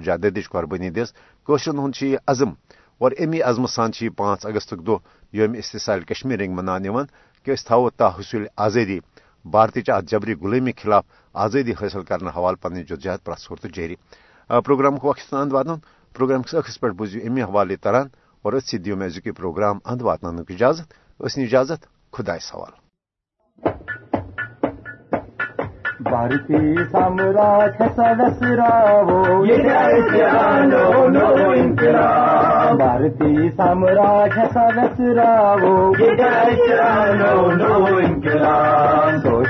قربانی 0.51 0.89
دس 0.89 1.13
کوشرن 1.47 1.79
ہند 1.79 2.01
یہ 2.01 2.17
عزم، 2.27 2.51
اور 3.01 3.12
امی 3.17 3.39
عزم 3.41 3.65
سان 3.65 3.91
یہ 4.01 4.09
پانچ 4.17 4.45
اگست 4.45 4.73
دہ 4.88 4.97
یوم 5.33 5.53
استحصال 5.53 6.01
کشمیر 6.03 6.39
رنگ 6.39 6.53
منان 6.55 6.85
کہ 7.43 7.56
تھو 7.67 7.88
حصول 8.19 8.45
آزادی 8.58 8.99
بھارتچ 9.45 9.89
ات 9.89 10.04
جبری 10.04 10.34
غلمی 10.34 10.71
خلاف 10.71 11.04
آزادی 11.34 11.71
حاصل 11.71 12.04
کرنے 12.04 12.30
حوالہ 12.36 12.62
پنہ 12.62 12.80
جدوجہد 12.80 13.25
پرسورت 13.25 13.65
جاری۔ 13.73 13.95
پروگرام 14.65 14.95
وقت 15.04 15.34
اند 15.34 15.54
واتن 15.54 15.80
پروگرام 16.15 16.41
کس 16.41 16.56
اخس 16.56 16.80
پہ 16.80 16.88
بوزیو 16.97 17.21
امی 17.25 17.41
حوالے 17.41 17.75
تران 17.75 18.08
اور 18.43 18.54
اتھی 18.54 18.78
دیو 18.78 18.95
مے 18.97 19.06
ازی 19.06 19.32
پروگرام 19.32 19.78
اند 19.86 20.02
واتن 20.02 20.39
اجازت 20.49 20.93
اسنی 21.19 21.43
اجازت 21.43 21.82
خدا 22.13 22.38
سوال۔ 22.41 22.73
بھارتی 25.99 26.75
سامراج 26.91 27.82
سدسراو 27.95 29.17
بھارتی 32.78 33.49
سامراج 33.58 34.39
سدسراو 34.54 35.91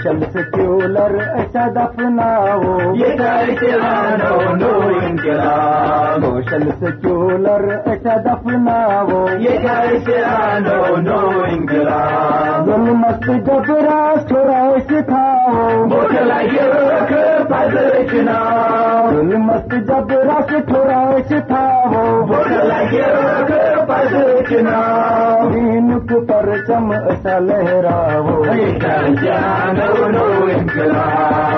شمس 0.03 0.37
کیولر 0.53 1.15
ایسا 1.35 1.67
دفناؤ 1.75 2.77
انقلاب۔ 5.01 6.41
شمس 6.49 6.83
کیولر 7.01 7.77
ایسا 7.85 8.17
دفناؤ 8.25 9.25
انقلاب۔ 11.51 12.69
مست 12.69 13.29
گبرا 13.29 14.13
چھوڑا 14.27 14.75
سکھاؤ۔ 14.89 15.85
مست 19.37 19.73
جب 19.87 20.11
رس 20.11 20.53
تھوڑا 20.67 21.03
تھا 21.47 21.63
وہ۔ 21.91 22.33
پر 26.27 26.47
چم 26.67 26.91
ایسا 26.91 27.39
لہراو 27.39 28.43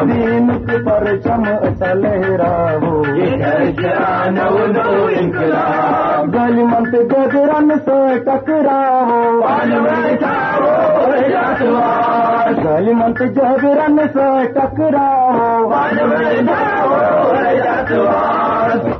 دینک 0.07 0.69
پر 0.85 1.05
چم 1.23 1.43
ایسا 1.61 1.93
لہراو 1.93 3.01
گلی 6.33 6.63
منت 6.63 6.95
گزرن 7.11 7.71
سے 7.85 8.19
ٹکراو 8.19 9.41
ظلمت 12.63 13.21
جبرن 13.35 13.99
سے 14.13 14.29
ٹکراؤ۔ 14.53 15.69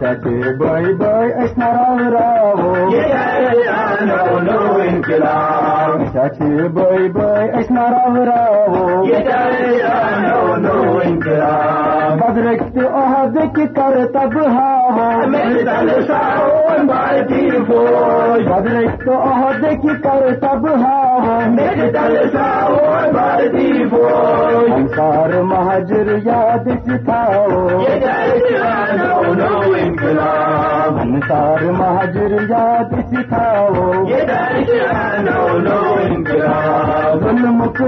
سچے 0.02 0.54
بائی 0.54 0.94
بائی 0.94 1.34
اشناؤ 1.44 1.98
راو 2.12 2.74
سچے 6.14 6.68
بائی 6.68 7.08
بائی 7.10 7.50
اشنارا 7.60 8.31
بدرخت 12.22 12.78
عہد 12.94 13.38
کی 13.56 13.66
کر 13.76 13.96
تب 14.14 14.36
بدرخت 18.50 19.08
عہد 19.10 19.66
کی 19.82 19.96
کر 20.04 20.24
تب 20.42 20.68
انکار 24.68 25.34
مہاجر 25.44 26.16
یاد 26.26 26.68
سکھاؤ 26.88 27.78
سار 31.28 31.64
مہاجر 31.72 32.38
یاد 32.50 32.94
سکھاؤ 33.12 33.94
ظلم 37.22 37.60
کو 37.78 37.88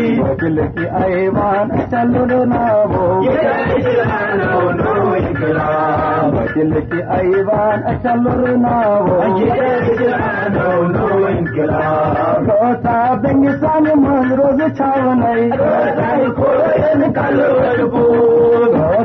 دل 0.41 0.59
کی 0.67 0.85
ایوان 1.03 1.69
چلنا 1.91 2.61
وہ 2.91 3.21
دل 6.55 6.73
کی 6.81 7.01
ایوان 7.09 7.83
چلنا 8.03 8.75
وہ 12.47 12.73
سا 12.83 13.13
بنگ 13.23 13.47
سال 13.61 13.87
من 13.95 14.31
روز 14.31 14.61
چھو 14.77 15.13
نہیں۔ 15.13 15.49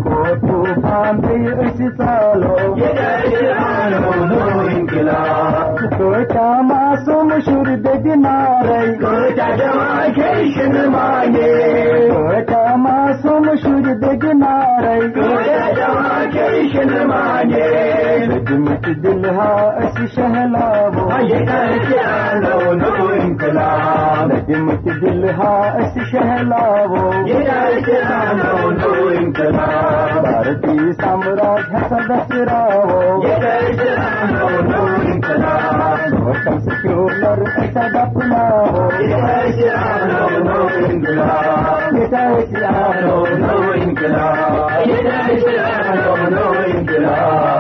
کو 0.03 0.25
طوفان 0.41 1.21
بھی 1.21 1.47
اسی 1.53 1.89
سالو 1.97 2.57
کاما 6.29 6.81
سوم 7.05 7.31
شور 7.45 7.67
دگنارے 7.77 8.81
کام 12.49 12.87
سم 13.23 13.47
شور 13.63 13.87
دن 13.95 14.43
کشن 16.33 16.93
دل 19.03 19.25
ہا 19.37 19.53
اس 19.77 19.99
شہلوکلا 20.15 20.99
کمک 24.47 24.89
دل 25.03 25.25
ہا 25.39 25.55
سدس 31.91 32.33
راؤ 32.49 33.21
کلا 35.21 36.00
انقلاب 46.81 47.51